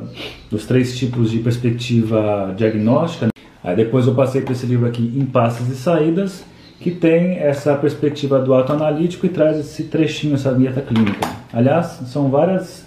dos 0.49 0.65
três 0.65 0.97
tipos 0.97 1.31
de 1.31 1.39
perspectiva 1.39 2.53
diagnóstica. 2.57 3.27
Aí 3.63 3.75
depois 3.75 4.07
eu 4.07 4.15
passei 4.15 4.41
para 4.41 4.53
esse 4.53 4.65
livro 4.65 4.87
aqui, 4.87 5.13
Impasses 5.15 5.67
e 5.69 5.75
Saídas, 5.75 6.43
que 6.85 6.91
tem 6.91 7.39
essa 7.39 7.73
perspectiva 7.73 8.37
do 8.37 8.53
ato 8.53 8.71
analítico 8.71 9.25
e 9.25 9.29
traz 9.29 9.57
esse 9.57 9.85
trechinho, 9.85 10.35
essa 10.35 10.53
vinheta 10.53 10.81
clínica. 10.81 11.27
Aliás, 11.51 11.99
são 12.05 12.29
várias, 12.29 12.85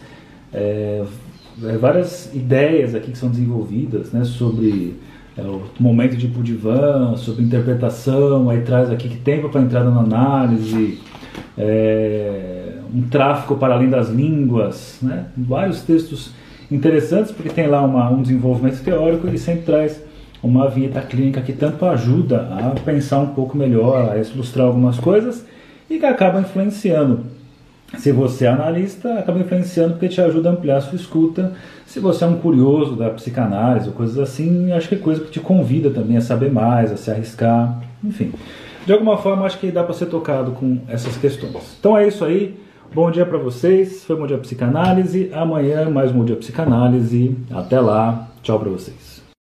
é, 0.55 1.03
é 1.65 1.77
várias 1.77 2.33
ideias 2.33 2.95
aqui 2.95 3.11
que 3.11 3.19
são 3.19 3.29
desenvolvidas 3.29 4.13
né, 4.13 4.23
sobre 4.23 4.95
é 5.37 5.43
o 5.43 5.63
momento 5.81 6.17
de 6.17 6.29
Pudivan, 6.29 7.17
sobre 7.17 7.43
interpretação, 7.43 8.49
aí 8.49 8.61
traz 8.61 8.89
aqui 8.89 9.09
que 9.09 9.17
tempo 9.17 9.49
para 9.49 9.63
entrada 9.63 9.91
na 9.91 10.03
análise, 10.03 11.01
é, 11.59 12.75
um 12.95 13.03
tráfico 13.03 13.57
para 13.57 13.75
além 13.75 13.91
das 13.91 14.11
línguas, 14.11 14.99
né? 15.03 15.27
vários 15.37 15.83
textos 15.83 16.31
interessantes, 16.71 17.33
porque 17.33 17.49
tem 17.49 17.67
lá 17.67 17.83
uma, 17.83 18.09
um 18.11 18.23
desenvolvimento 18.23 18.81
teórico 18.81 19.27
e 19.27 19.37
sempre 19.37 19.63
traz 19.63 20.01
uma 20.43 20.69
vinheta 20.69 21.01
clínica 21.01 21.41
que 21.41 21.53
tanto 21.53 21.85
ajuda 21.85 22.49
a 22.51 22.81
pensar 22.81 23.19
um 23.19 23.29
pouco 23.29 23.57
melhor, 23.57 24.11
a 24.11 24.19
ilustrar 24.19 24.67
algumas 24.67 24.99
coisas 24.99 25.45
e 25.91 25.99
que 25.99 26.07
acaba 26.07 26.41
influenciando 26.41 27.25
se 27.97 28.13
você 28.13 28.45
é 28.45 28.49
analista, 28.49 29.19
acaba 29.19 29.39
influenciando 29.39 29.95
porque 29.95 30.09
te 30.09 30.21
ajuda 30.21 30.51
a 30.51 30.53
ampliar 30.53 30.77
a 30.77 30.81
sua 30.81 30.97
escuta. 30.97 31.53
Se 31.87 31.99
você 31.99 32.25
é 32.25 32.27
um 32.27 32.37
curioso 32.37 32.95
da 32.95 33.09
psicanálise 33.11 33.89
ou 33.89 33.95
coisas 33.95 34.19
assim, 34.19 34.73
acho 34.73 34.89
que 34.89 34.95
é 34.95 34.99
coisa 34.99 35.23
que 35.23 35.31
te 35.31 35.41
convida 35.41 35.89
também 35.91 36.17
a 36.17 36.21
saber 36.21 36.53
mais, 36.53 36.93
a 36.93 36.97
se 36.97 37.11
arriscar, 37.11 37.81
enfim. 38.05 38.33
De 38.85 38.93
alguma 38.93 39.17
forma, 39.17 39.45
acho 39.47 39.59
que 39.59 39.71
dá 39.71 39.83
para 39.83 39.95
ser 39.95 40.07
tocado 40.07 40.53
com 40.53 40.79
essas 40.87 41.17
questões. 41.17 41.77
Então 41.79 41.97
é 41.97 42.07
isso 42.07 42.25
aí. 42.25 42.59
Bom 42.95 43.11
dia 43.11 43.25
para 43.25 43.39
vocês. 43.39 44.05
Foi 44.05 44.17
um 44.17 44.21
Bom 44.21 44.27
Dia 44.27 44.39
Psicanálise. 44.39 45.31
Amanhã 45.33 45.91
mais 45.91 46.11
um 46.11 46.19
Bom 46.19 46.25
Dia 46.25 46.37
Psicanálise. 46.37 47.37
Até 47.51 47.81
lá. 47.81 48.29
Tchau 48.43 48.59
para 48.59 48.71
vocês. 48.71 49.18